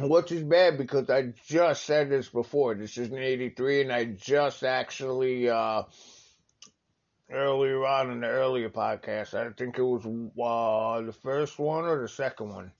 Which 0.02 0.32
is 0.32 0.44
bad 0.44 0.78
because 0.78 1.10
I 1.10 1.34
just 1.48 1.86
said 1.86 2.10
this 2.10 2.30
before. 2.30 2.76
This 2.76 2.98
is 2.98 3.10
an 3.12 3.18
83, 3.18 3.82
and 3.82 3.92
I 3.92 4.06
just 4.06 4.64
actually, 4.64 5.50
uh, 5.50 5.84
earlier 7.30 7.86
on 7.86 8.12
in 8.12 8.22
the 8.22 8.28
earlier 8.28 8.70
podcast, 8.70 9.34
I 9.34 9.52
think 9.52 9.78
it 9.78 9.84
was 9.84 10.06
uh, 10.06 11.06
the 11.06 11.14
first 11.14 11.60
one 11.60 11.86
or 11.86 12.02
the 12.02 12.08
second 12.08 12.50
one. 12.50 12.72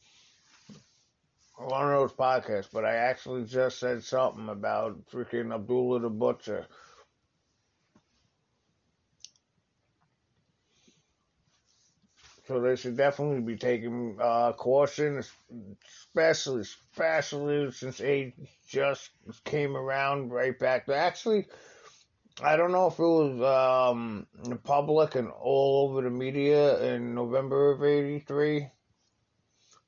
One 1.58 1.94
of 1.94 2.00
those 2.00 2.14
podcasts, 2.14 2.70
but 2.74 2.86
I 2.86 2.96
actually 2.96 3.44
just 3.44 3.80
said 3.80 4.04
something 4.04 4.50
about 4.50 5.06
freaking 5.12 5.54
Abdullah 5.54 6.00
the 6.00 6.10
Butcher. 6.10 6.66
So 12.48 12.60
they 12.60 12.76
should 12.76 12.98
definitely 12.98 13.42
be 13.42 13.56
taking 13.56 14.18
uh, 14.20 14.54
caution, 14.54 15.24
especially, 15.88 16.62
especially 16.62 17.72
since 17.72 18.02
age 18.02 18.34
just 18.68 19.12
came 19.44 19.78
around 19.78 20.32
right 20.32 20.58
back. 20.58 20.90
Actually, 20.90 21.46
I 22.42 22.56
don't 22.56 22.72
know 22.72 22.88
if 22.88 22.98
it 22.98 23.04
was 23.04 23.92
um, 23.92 24.26
the 24.44 24.56
public 24.56 25.16
and 25.16 25.30
all 25.30 25.90
over 25.90 26.02
the 26.02 26.10
media 26.10 26.96
in 26.96 27.14
November 27.14 27.72
of 27.72 27.84
'83, 27.84 28.68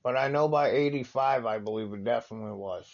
but 0.03 0.15
I 0.15 0.27
know 0.27 0.47
by 0.47 0.69
'85, 0.69 1.45
I 1.45 1.57
believe 1.57 1.91
it 1.93 2.03
definitely 2.03 2.53
was. 2.53 2.87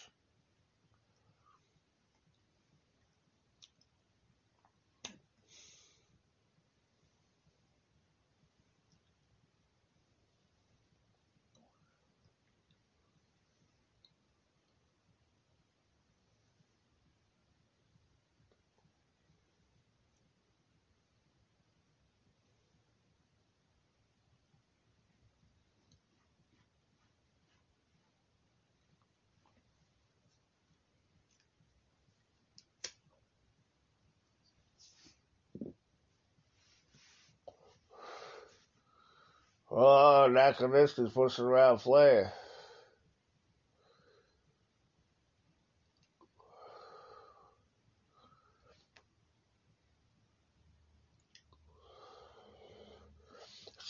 Nakaniski's 40.30 41.12
pushing 41.12 41.44
around 41.44 41.78
Flair. 41.78 42.32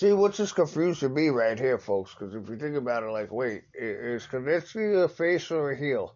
See, 0.01 0.15
what's 0.15 0.39
just 0.39 0.55
confusing 0.55 1.13
me 1.13 1.29
right 1.29 1.59
here, 1.59 1.77
folks, 1.77 2.15
because 2.15 2.35
if 2.35 2.49
you 2.49 2.57
think 2.57 2.75
about 2.75 3.03
it, 3.03 3.11
like, 3.11 3.31
wait, 3.31 3.65
is 3.75 4.27
Kiniski 4.27 5.05
a 5.05 5.09
face 5.09 5.51
or 5.51 5.73
a 5.73 5.77
heel? 5.77 6.15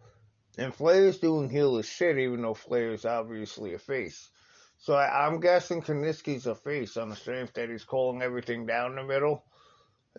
And 0.56 0.74
Flair's 0.74 1.18
doing 1.18 1.50
heel 1.50 1.76
as 1.76 1.84
shit, 1.84 2.16
even 2.16 2.40
though 2.40 2.54
Flair 2.54 2.92
is 2.92 3.04
obviously 3.04 3.74
a 3.74 3.78
face. 3.78 4.30
So 4.78 4.94
I, 4.94 5.26
am 5.26 5.38
guessing 5.38 5.82
Kiniski's 5.82 6.46
a 6.46 6.54
face 6.54 6.96
on 6.96 7.10
the 7.10 7.16
strength 7.16 7.52
that 7.54 7.68
he's 7.68 7.84
calling 7.84 8.22
everything 8.22 8.64
down 8.64 8.96
the 8.96 9.02
middle 9.02 9.44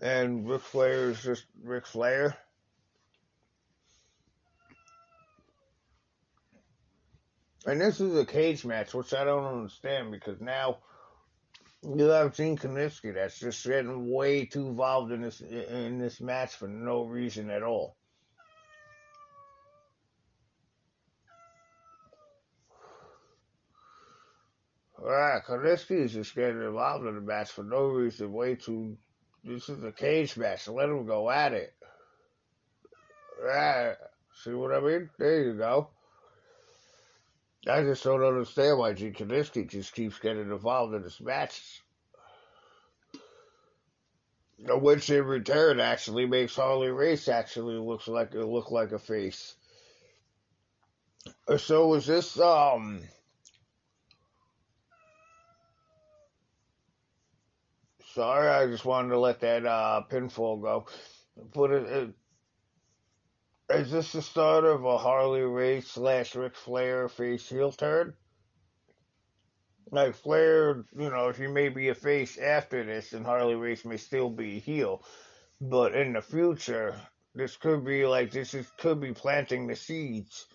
and 0.02 0.48
Ric 0.50 0.62
Flair 0.62 1.10
is 1.10 1.22
just 1.22 1.46
Ric 1.64 1.86
Flair. 1.86 2.38
And 7.66 7.82
this 7.82 8.00
is 8.00 8.16
a 8.16 8.26
cage 8.26 8.64
match, 8.64 8.94
which 8.94 9.14
I 9.14 9.24
don't 9.24 9.46
understand 9.46 10.12
because 10.12 10.40
now 10.40 10.78
you 11.84 12.06
have 12.06 12.36
Gene 12.36 12.58
Kiniski 12.58 13.14
that's 13.14 13.40
just 13.40 13.66
getting 13.66 14.12
way 14.12 14.46
too 14.46 14.68
involved 14.68 15.12
in 15.12 15.22
this 15.22 15.42
in 15.42 15.98
this 15.98 16.22
match 16.22 16.56
for 16.56 16.68
no 16.68 17.06
reason 17.06 17.50
at 17.50 17.64
all. 17.64 17.96
Alright, 25.00 25.44
Kiniski 25.44 26.04
is 26.04 26.14
just 26.14 26.36
getting 26.36 26.62
involved 26.62 27.06
in 27.06 27.16
the 27.16 27.22
match 27.22 27.52
for 27.52 27.64
no 27.64 27.86
reason, 27.86 28.32
way 28.32 28.56
too 28.56 28.98
this 29.46 29.70
is 29.70 29.84
a 29.84 29.92
cage 29.92 30.36
match. 30.38 30.68
Let 30.68 30.88
them 30.88 31.06
go 31.06 31.30
at 31.30 31.54
it. 31.54 31.74
See 34.44 34.54
what 34.54 34.74
I 34.74 34.80
mean? 34.80 35.10
There 35.18 35.44
you 35.44 35.54
go. 35.54 35.90
I 37.68 37.82
just 37.82 38.04
don't 38.04 38.24
understand 38.24 38.78
why 38.78 38.94
Gene 38.94 39.14
Kiniski 39.14 39.68
just 39.68 39.94
keeps 39.94 40.20
getting 40.20 40.52
involved 40.52 40.94
in 40.94 41.02
this 41.02 41.20
match. 41.22 41.82
Which 44.60 45.10
in 45.10 45.26
return 45.26 45.80
actually 45.80 46.26
makes 46.26 46.56
Harley 46.56 46.90
Race 46.90 47.28
actually 47.28 47.76
looks 47.76 48.08
like 48.08 48.34
it 48.34 48.46
look 48.46 48.72
like 48.72 48.92
a 48.92 49.00
face. 49.00 49.56
So 51.58 51.88
was 51.88 52.06
this 52.06 52.40
um 52.40 53.02
Sorry, 58.16 58.48
I 58.48 58.66
just 58.68 58.86
wanted 58.86 59.10
to 59.10 59.20
let 59.20 59.42
that 59.42 59.66
uh, 59.66 60.04
pinfall 60.10 60.62
go. 60.62 60.86
But 61.54 61.72
it, 61.72 61.84
it, 61.84 62.10
is 63.78 63.92
this 63.92 64.14
the 64.14 64.22
start 64.22 64.64
of 64.64 64.86
a 64.86 64.98
Harley 64.98 65.42
Race 65.42 65.90
slash 65.90 66.34
Ric 66.34 66.56
Flair 66.56 67.10
face 67.10 67.50
heel 67.50 67.74
turn? 67.74 68.14
Like 69.92 70.16
Flair, 70.16 70.86
you 70.98 71.10
know, 71.10 71.34
he 71.34 71.48
may 71.48 71.68
be 71.68 71.90
a 71.90 71.94
face 71.94 72.38
after 72.38 72.86
this, 72.86 73.12
and 73.12 73.26
Harley 73.26 73.56
Race 73.56 73.84
may 73.84 73.98
still 73.98 74.30
be 74.30 74.56
a 74.56 74.62
heel. 74.62 75.04
But 75.60 75.94
in 75.94 76.14
the 76.14 76.22
future, 76.22 76.96
this 77.34 77.58
could 77.58 77.84
be 77.84 78.06
like 78.06 78.32
this 78.32 78.54
is 78.54 78.66
could 78.78 79.02
be 79.02 79.12
planting 79.12 79.68
the 79.68 79.76
seeds 79.76 80.48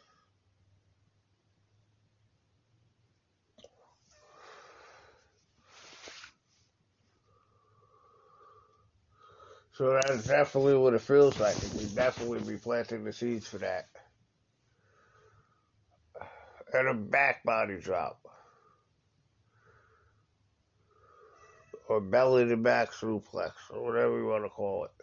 So 9.80 9.94
that's 9.94 10.28
definitely 10.28 10.76
what 10.76 10.92
it 10.92 11.00
feels 11.00 11.40
like. 11.40 11.56
We 11.74 11.86
definitely 11.86 12.40
be 12.42 12.58
planting 12.58 13.02
the 13.02 13.14
seeds 13.14 13.48
for 13.48 13.56
that. 13.60 13.86
And 16.74 16.88
a 16.88 16.94
back 16.94 17.42
body 17.44 17.80
drop. 17.80 18.20
Or 21.88 22.02
belly 22.02 22.46
to 22.48 22.58
back 22.58 22.92
suplex, 22.92 23.52
or 23.70 23.82
whatever 23.82 24.18
you 24.18 24.26
want 24.26 24.44
to 24.44 24.50
call 24.50 24.84
it. 24.84 24.99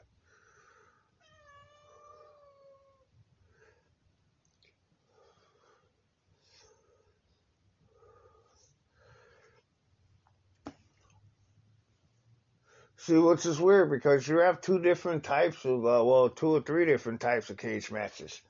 See, 13.08 13.18
which 13.18 13.46
is 13.46 13.62
weird 13.62 13.90
because 13.90 14.28
you 14.28 14.40
have 14.40 14.60
two 14.60 14.80
different 14.80 15.24
types 15.24 15.64
of, 15.64 15.86
uh, 15.86 16.04
well, 16.04 16.28
two 16.28 16.50
or 16.50 16.60
three 16.60 16.84
different 16.84 17.22
types 17.22 17.50
of 17.50 17.56
cage 17.56 17.90
matches. 17.90 18.42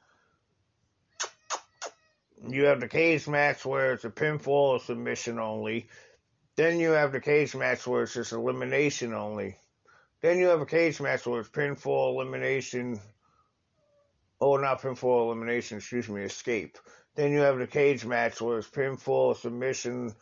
You 2.47 2.63
have 2.63 2.79
the 2.79 2.87
cage 2.87 3.27
match 3.27 3.63
where 3.67 3.93
it's 3.93 4.03
a 4.03 4.09
pinfall 4.09 4.47
or 4.47 4.79
submission 4.79 5.37
only. 5.37 5.89
Then 6.55 6.79
you 6.79 6.89
have 6.89 7.11
the 7.11 7.21
cage 7.21 7.53
match 7.53 7.85
where 7.85 8.01
it's 8.01 8.15
just 8.15 8.31
elimination 8.31 9.13
only. 9.13 9.57
Then 10.23 10.39
you 10.39 10.47
have 10.47 10.61
a 10.61 10.65
cage 10.65 10.99
match 10.99 11.27
where 11.27 11.41
it's 11.41 11.49
pinfall, 11.49 12.15
elimination, 12.15 12.99
oh, 14.41 14.57
not 14.57 14.81
pinfall, 14.81 15.25
elimination, 15.27 15.77
excuse 15.77 16.09
me, 16.09 16.23
escape. 16.23 16.79
Then 17.13 17.31
you 17.31 17.41
have 17.41 17.59
the 17.59 17.67
cage 17.67 18.05
match 18.05 18.41
where 18.41 18.57
it's 18.57 18.67
pinfall, 18.67 19.37
submission, 19.37 20.15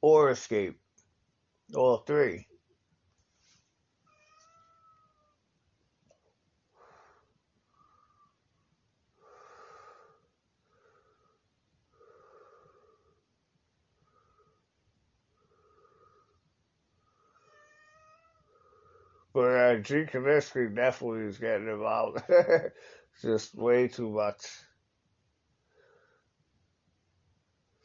or 0.00 0.30
escape. 0.30 0.78
All 1.74 1.96
three. 1.96 2.46
But 19.32 19.40
uh, 19.40 19.76
G. 19.78 20.04
Kiniski 20.04 20.74
definitely 20.74 21.26
is 21.26 21.38
getting 21.38 21.68
involved. 21.68 22.22
Just 23.22 23.54
way 23.54 23.88
too 23.88 24.10
much. 24.10 24.46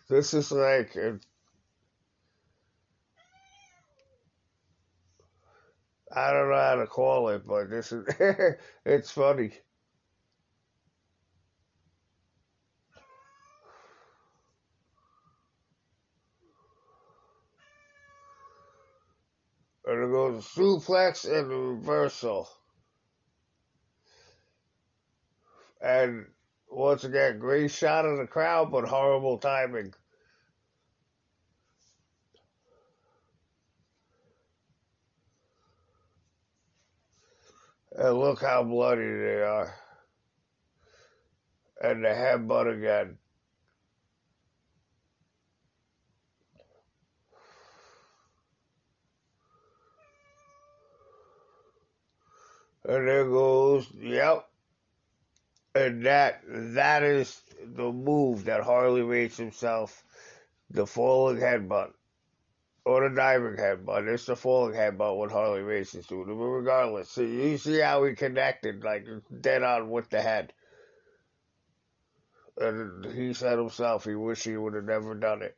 This 0.09 0.33
is 0.33 0.51
like 0.51 0.95
a, 0.95 1.19
I 6.13 6.31
don't 6.31 6.49
know 6.49 6.55
how 6.57 6.75
to 6.75 6.87
call 6.87 7.29
it, 7.29 7.45
but 7.47 7.69
this 7.69 7.91
is 7.91 8.05
it's 8.85 9.11
funny. 9.11 9.53
And 19.87 20.03
it 20.03 20.11
goes 20.11 20.45
suplex 20.45 21.23
and 21.23 21.47
reversal. 21.49 22.49
And 25.81 26.25
once 26.69 27.05
again, 27.05 27.39
great 27.39 27.71
shot 27.71 28.05
of 28.05 28.17
the 28.17 28.27
crowd, 28.27 28.69
but 28.69 28.85
horrible 28.85 29.37
timing. 29.37 29.93
And 37.93 38.19
look 38.19 38.41
how 38.41 38.63
bloody 38.63 39.09
they 39.09 39.41
are. 39.41 39.73
And 41.81 42.03
the 42.03 42.09
headbutt 42.09 42.77
again. 42.77 43.17
And 52.87 53.05
there 53.07 53.25
goes, 53.25 53.85
yep. 53.99 54.47
And 55.75 56.05
that 56.05 56.41
that 56.47 57.03
is 57.03 57.39
the 57.61 57.91
move 57.91 58.45
that 58.45 58.63
Harley 58.63 59.01
Race 59.01 59.37
himself, 59.37 60.03
the 60.71 60.87
falling 60.87 61.37
headbutt. 61.37 61.91
Or 62.85 63.09
the 63.09 63.13
diving 63.13 63.57
headbutt. 63.57 64.07
It's 64.07 64.25
the 64.25 64.37
falling 64.37 64.73
headbutt 64.73 65.17
what 65.17 65.29
Harley 65.29 65.61
races 65.61 66.07
to. 66.07 66.23
But 66.25 66.33
regardless, 66.33 67.09
so 67.09 67.21
you 67.21 67.57
see 67.57 67.79
how 67.79 68.05
he 68.05 68.15
connected, 68.15 68.81
like 68.81 69.05
dead 69.41 69.61
on 69.61 69.89
with 69.89 70.09
the 70.09 70.21
head. 70.21 70.53
And 72.55 73.05
he 73.13 73.33
said 73.33 73.59
himself 73.59 74.05
he 74.05 74.15
wished 74.15 74.45
he 74.45 74.55
would 74.55 74.73
have 74.73 74.85
never 74.85 75.13
done 75.13 75.41
it. 75.41 75.57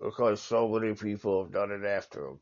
Because 0.00 0.40
so 0.40 0.68
many 0.68 0.94
people 0.94 1.42
have 1.42 1.52
done 1.52 1.72
it 1.72 1.84
after 1.84 2.28
him. 2.28 2.38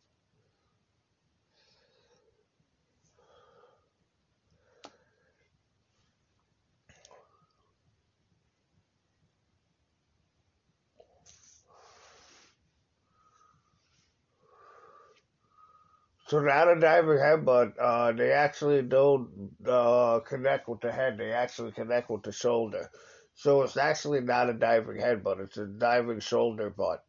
So 16.33 16.41
now 16.41 16.64
the 16.64 16.80
diving 16.80 17.18
headbutt, 17.18 17.74
uh, 17.78 18.12
they 18.12 18.33
actually 18.33 18.80
don't 18.80 19.51
uh, 19.68 20.20
connect 20.20 20.66
with 20.66 20.80
the 20.80 20.91
head. 20.91 21.18
They 21.18 21.30
actually 21.30 21.72
connect 21.72 22.09
with 22.09 22.22
the 22.22 22.33
shoulder. 22.33 22.91
So 23.35 23.61
it's 23.61 23.76
actually 23.76 24.22
not 24.22 24.49
a 24.49 24.55
diving 24.55 24.97
headbutt. 24.97 25.41
It's 25.41 25.59
a 25.59 25.66
diving 25.66 26.20
shoulder 26.20 26.70
butt. 26.70 27.05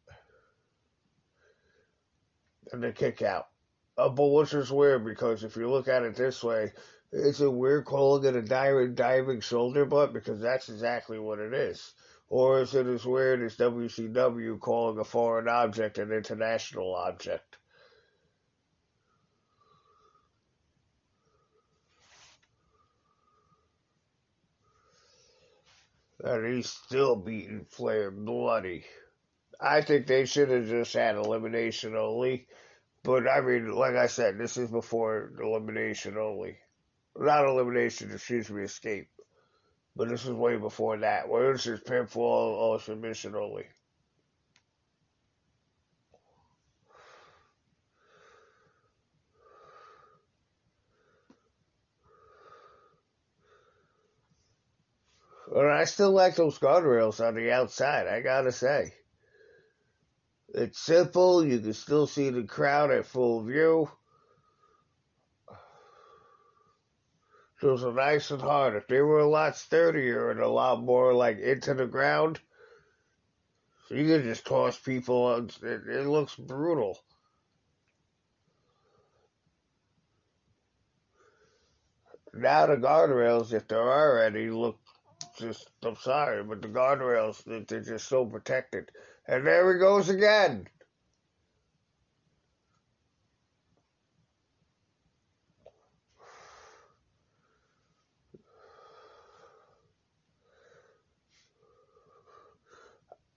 And 2.70 2.82
the 2.82 2.92
kick 2.92 3.22
out. 3.22 3.46
Uh, 3.96 4.10
but 4.10 4.26
which 4.26 4.52
is 4.52 4.70
weird 4.70 5.06
because 5.06 5.42
if 5.42 5.56
you 5.56 5.70
look 5.70 5.88
at 5.88 6.02
it 6.02 6.16
this 6.16 6.44
way, 6.44 6.74
it's 7.10 7.40
a 7.40 7.50
weird 7.50 7.86
calling 7.86 8.26
it 8.26 8.36
a 8.36 8.42
diving, 8.42 8.94
diving 8.94 9.40
shoulder 9.40 9.86
butt 9.86 10.12
because 10.12 10.38
that's 10.38 10.68
exactly 10.68 11.18
what 11.18 11.38
it 11.38 11.54
is. 11.54 11.94
Or 12.28 12.60
is 12.60 12.74
it 12.74 12.86
as 12.86 13.06
weird 13.06 13.42
as 13.42 13.56
WCW 13.56 14.60
calling 14.60 14.98
a 14.98 15.04
foreign 15.04 15.48
object 15.48 15.96
an 15.96 16.12
international 16.12 16.94
object? 16.94 17.56
And 26.24 26.54
he's 26.54 26.70
still 26.70 27.16
beating 27.16 27.66
Flair 27.68 28.10
bloody. 28.10 28.84
I 29.60 29.82
think 29.82 30.06
they 30.06 30.24
should 30.24 30.48
have 30.50 30.66
just 30.66 30.94
had 30.94 31.16
elimination 31.16 31.94
only. 31.96 32.46
But 33.02 33.28
I 33.28 33.40
mean, 33.42 33.70
like 33.72 33.94
I 33.94 34.06
said, 34.06 34.38
this 34.38 34.56
is 34.56 34.70
before 34.70 35.32
elimination 35.42 36.16
only. 36.16 36.56
Not 37.16 37.46
elimination, 37.46 38.10
excuse 38.10 38.50
me, 38.50 38.64
escape. 38.64 39.08
But 39.94 40.08
this 40.08 40.24
is 40.24 40.32
way 40.32 40.56
before 40.56 40.98
that, 40.98 41.28
where 41.28 41.52
it's 41.52 41.64
just 41.64 41.84
pinfall 41.84 42.16
or 42.18 42.80
submission 42.80 43.36
only. 43.36 43.66
But 55.52 55.66
I 55.84 55.86
still 55.86 56.12
like 56.12 56.34
those 56.34 56.58
guardrails 56.58 57.22
on 57.22 57.34
the 57.34 57.52
outside, 57.52 58.06
I 58.06 58.22
gotta 58.22 58.52
say. 58.52 58.94
It's 60.48 60.78
simple, 60.78 61.44
you 61.44 61.58
can 61.58 61.74
still 61.74 62.06
see 62.06 62.30
the 62.30 62.44
crowd 62.44 62.90
at 62.90 63.04
full 63.04 63.44
view. 63.44 63.90
Those 67.60 67.84
are 67.84 67.92
nice 67.92 68.30
and 68.30 68.40
hard. 68.40 68.76
If 68.76 68.86
they 68.88 69.02
were 69.02 69.18
a 69.18 69.28
lot 69.28 69.58
sturdier 69.58 70.30
and 70.30 70.40
a 70.40 70.48
lot 70.48 70.82
more 70.82 71.12
like 71.12 71.38
into 71.38 71.74
the 71.74 71.84
ground, 71.84 72.40
you 73.90 74.06
can 74.06 74.22
just 74.22 74.46
toss 74.46 74.78
people. 74.78 75.36
It, 75.36 75.60
it 75.62 76.06
looks 76.06 76.34
brutal. 76.34 76.98
Now 82.32 82.64
the 82.68 82.76
guardrails, 82.76 83.52
if 83.52 83.68
there 83.68 83.82
are 83.82 84.22
any, 84.22 84.48
look 84.48 84.78
just, 85.38 85.70
I'm 85.84 85.96
sorry, 85.96 86.42
but 86.44 86.62
the 86.62 86.68
guardrails, 86.68 87.44
they're 87.44 87.80
just 87.80 88.08
so 88.08 88.26
protected. 88.26 88.90
And 89.28 89.46
there 89.46 89.72
he 89.74 89.80
goes 89.80 90.08
again. 90.10 90.66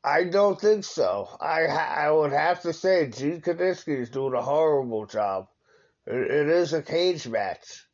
I 0.03 0.23
don't 0.25 0.59
think 0.59 0.83
so. 0.85 1.27
I 1.41 1.65
I 1.65 2.11
would 2.11 2.31
have 2.33 2.61
to 2.63 2.73
say 2.73 3.07
Gene 3.09 3.41
Kiniski 3.41 4.01
is 4.01 4.09
doing 4.09 4.33
a 4.33 4.41
horrible 4.41 5.05
job. 5.05 5.47
It, 6.07 6.31
it 6.31 6.49
is 6.49 6.73
a 6.73 6.81
cage 6.83 7.27
match. 7.27 7.87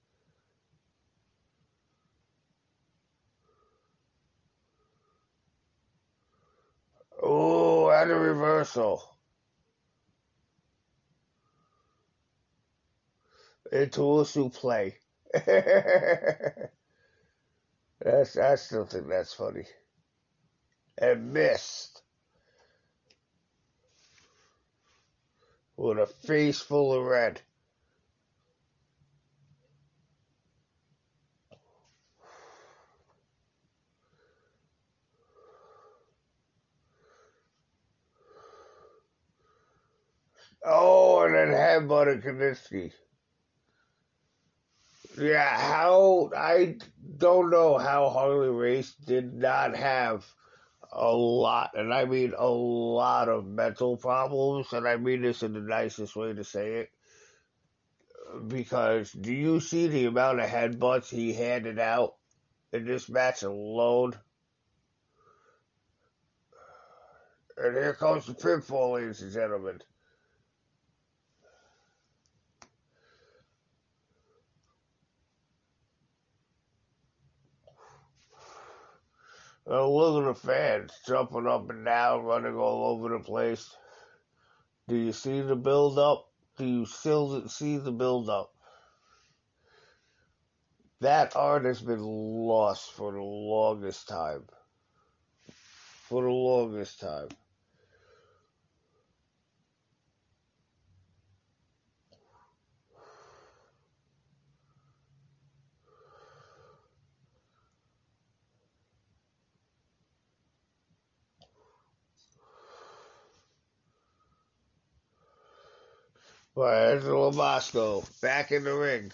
A 8.10 8.16
reversal. 8.16 9.02
Into 13.72 14.20
a 14.20 14.26
play. 14.50 14.98
that's 15.34 16.68
I 18.38 18.56
still 18.56 18.86
think 18.86 19.08
that's 19.08 19.34
funny. 19.34 19.66
And 20.98 21.34
missed. 21.34 22.02
With 25.78 25.98
a 25.98 26.06
face 26.06 26.60
full 26.60 26.94
of 26.94 27.06
red. 27.06 27.42
Oh, 40.66 41.24
and 41.24 41.36
then 41.36 41.50
headbutted 41.50 42.24
Kiniski. 42.24 42.94
Yeah, 45.18 45.58
how 45.58 46.32
I 46.36 46.78
don't 47.18 47.52
know 47.52 47.78
how 47.78 48.10
Harley 48.10 48.50
Race 48.50 48.94
did 49.06 49.34
not 49.34 49.76
have 49.76 50.26
a 50.92 51.12
lot, 51.12 51.72
and 51.76 51.94
I 51.94 52.06
mean 52.06 52.34
a 52.38 52.48
lot 52.48 53.30
of 53.30 53.46
mental 53.46 53.98
problems, 53.98 54.72
and 54.74 54.88
I 54.88 54.96
mean 54.96 55.22
this 55.22 55.44
in 55.44 55.54
the 55.54 55.60
nicest 55.60 56.16
way 56.16 56.34
to 56.34 56.44
say 56.44 56.76
it. 56.76 56.90
Because 58.48 59.12
do 59.12 59.32
you 59.32 59.60
see 59.60 59.88
the 59.88 60.06
amount 60.06 60.40
of 60.40 60.50
headbutts 60.50 61.10
he 61.10 61.34
handed 61.34 61.78
out 61.78 62.16
in 62.72 62.86
this 62.86 63.08
match 63.10 63.44
alone? 63.44 64.14
And 67.58 67.76
here 67.76 67.94
comes 67.94 68.26
the 68.26 68.34
pinfall, 68.34 68.96
ladies 68.96 69.22
and 69.22 69.32
gentlemen. 69.32 69.80
Oh, 79.66 79.96
look 79.96 80.26
at 80.26 80.28
the 80.28 80.48
fans 80.48 80.92
jumping 81.08 81.48
up 81.48 81.70
and 81.70 81.86
down, 81.86 82.24
running 82.24 82.56
all 82.56 82.92
over 82.92 83.10
the 83.10 83.24
place. 83.24 83.76
Do 84.88 84.96
you 84.96 85.14
see 85.14 85.40
the 85.42 85.56
build 85.56 85.98
up? 85.98 86.30
Do 86.58 86.66
you 86.66 86.86
still 86.86 87.48
see 87.48 87.78
the 87.78 87.92
build 87.92 88.30
up? 88.30 88.54
That 91.00 91.36
art 91.36 91.66
has 91.66 91.82
been 91.82 92.04
lost 92.04 92.92
for 92.92 93.14
the 93.14 93.22
longest 93.22 94.08
time. 94.08 94.44
For 96.08 96.24
the 96.24 96.30
longest 96.30 97.00
time. 97.00 97.30
But 116.56 116.94
Angelo 116.94 117.32
Mosca 117.32 118.02
back 118.22 118.52
in 118.52 118.64
the 118.64 118.74
ring. 118.74 119.12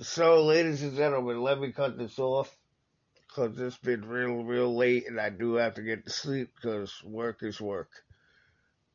So, 0.00 0.44
ladies 0.44 0.82
and 0.82 0.96
gentlemen, 0.96 1.42
let 1.42 1.60
me 1.60 1.70
cut 1.70 1.98
this 1.98 2.18
off 2.18 2.56
because 3.26 3.58
it's 3.60 3.76
been 3.76 4.08
real, 4.08 4.42
real 4.42 4.74
late 4.74 5.06
and 5.06 5.20
I 5.20 5.28
do 5.28 5.54
have 5.54 5.74
to 5.74 5.82
get 5.82 6.04
to 6.04 6.10
sleep 6.10 6.50
because 6.54 7.02
work 7.04 7.42
is 7.42 7.60
work. 7.60 7.90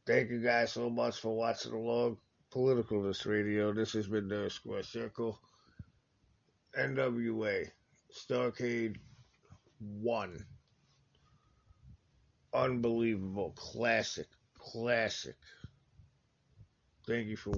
Thank 0.07 0.31
you 0.31 0.39
guys 0.39 0.71
so 0.71 0.89
much 0.89 1.19
for 1.19 1.35
watching 1.35 1.73
along. 1.73 2.17
Politicalness 2.51 3.25
Radio. 3.25 3.73
This 3.73 3.93
has 3.93 4.07
been 4.07 4.29
the 4.29 4.49
Square 4.49 4.83
Circle. 4.83 5.37
NWA. 6.79 7.69
Starcade 8.11 8.95
1. 9.79 10.45
Unbelievable. 12.53 13.53
Classic. 13.55 14.27
Classic. 14.71 15.35
Thank 17.05 17.27
you 17.27 17.37
for 17.37 17.51